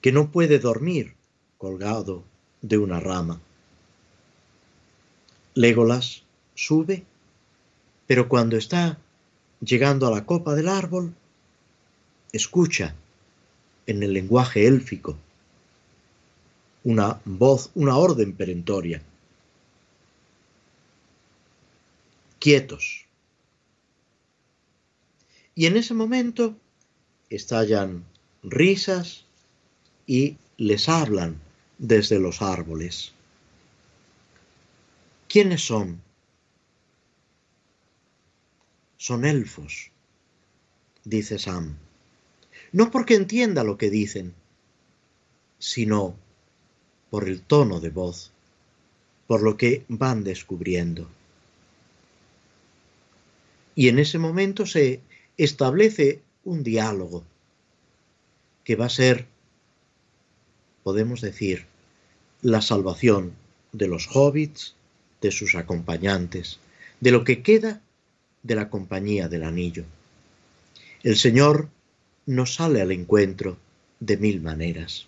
que 0.06 0.12
no 0.12 0.30
puede 0.30 0.60
dormir 0.60 1.16
colgado 1.58 2.24
de 2.62 2.78
una 2.78 3.00
rama. 3.00 3.42
Légolas 5.56 6.22
sube, 6.54 7.04
pero 8.06 8.30
cuando 8.30 8.56
está 8.56 9.00
llegando 9.62 10.06
a 10.06 10.12
la 10.12 10.24
copa 10.24 10.54
del 10.54 10.68
árbol, 10.70 11.16
escucha 12.32 12.94
en 13.88 14.04
el 14.04 14.14
lenguaje 14.14 14.68
élfico 14.68 15.18
una 16.84 17.20
voz, 17.26 17.72
una 17.74 17.98
orden 17.98 18.34
perentoria. 18.34 19.02
Quietos. 22.38 23.08
Y 25.56 25.66
en 25.66 25.78
ese 25.78 25.96
momento 25.96 26.56
estallan 27.32 28.06
risas 28.44 29.25
y 30.06 30.38
les 30.58 30.90
hablan 30.90 31.40
desde 31.78 32.20
los 32.20 32.42
árboles. 32.42 33.14
¿Quiénes 35.28 35.66
son? 35.66 36.02
Son 38.98 39.26
elfos, 39.26 39.92
dice 41.04 41.38
Sam 41.38 41.78
no 42.76 42.92
porque 42.92 43.16
entienda 43.16 43.64
lo 43.64 43.78
que 43.78 43.90
dicen, 43.90 44.34
sino 45.60 46.14
por 47.10 47.30
el 47.30 47.42
tono 47.42 47.80
de 47.80 47.90
voz, 47.90 48.34
por 49.28 49.42
lo 49.42 49.56
que 49.56 49.86
van 49.88 50.26
descubriendo. 50.26 51.08
Y 53.76 53.88
en 53.88 53.98
ese 53.98 54.18
momento 54.18 54.66
se 54.66 55.00
establece 55.38 56.22
un 56.44 56.64
diálogo 56.64 57.24
que 58.66 58.76
va 58.76 58.88
a 58.88 58.90
ser, 58.90 59.26
podemos 60.86 61.20
decir, 61.20 61.66
la 62.44 62.62
salvación 62.62 63.34
de 63.72 63.88
los 63.88 64.08
hobbits, 64.14 64.76
de 65.20 65.32
sus 65.32 65.56
acompañantes, 65.56 66.60
de 67.00 67.10
lo 67.10 67.24
que 67.24 67.42
queda 67.42 67.82
de 68.44 68.54
la 68.54 68.70
compañía 68.70 69.28
del 69.28 69.46
anillo. 69.46 69.84
El 71.02 71.16
Señor 71.16 71.70
nos 72.28 72.54
sale 72.54 72.82
al 72.82 72.92
encuentro 72.92 73.58
de 74.00 74.18
mil 74.18 74.42
maneras. 74.42 75.08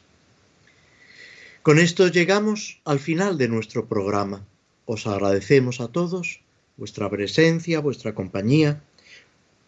Con 1.62 1.78
esto 1.78 2.08
llegamos 2.08 2.82
al 2.84 2.98
final 2.98 3.38
de 3.38 3.48
nuestro 3.48 3.86
programa. 3.86 4.44
Os 4.88 5.06
agradecemos 5.06 5.80
a 5.80 5.90
todos 5.90 6.42
vuestra 6.76 7.08
presencia, 7.12 7.82
vuestra 7.82 8.16
compañía, 8.16 8.82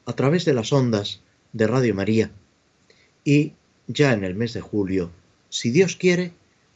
a 0.07 0.14
través 0.14 0.43
de 0.43 0.53
las 0.53 0.74
ondas 0.74 1.22
de 1.53 1.68
Radio 1.68 1.93
María. 1.93 2.32
Y 3.24 3.53
ya 3.86 4.14
en 4.14 4.24
el 4.24 4.34
mes 4.34 4.53
de 4.53 4.62
julio, 4.62 5.12
si 5.50 5.72
Dios 5.72 5.95
quiere, 5.95 6.32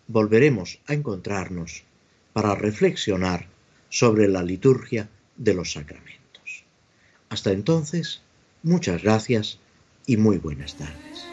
volveremos 0.08 0.80
a 0.88 0.94
encontrarnos 0.94 1.84
para 2.34 2.56
reflexionar 2.56 3.48
sobre 3.90 4.28
la 4.28 4.44
liturgia 4.44 5.10
de 5.38 5.54
los 5.54 5.74
sacramentos. 5.74 6.66
Hasta 7.30 7.52
entonces, 7.52 8.22
muchas 8.64 9.04
gracias 9.04 9.60
y 10.06 10.18
muy 10.18 10.38
buenas 10.38 10.76
tardes. 10.76 11.33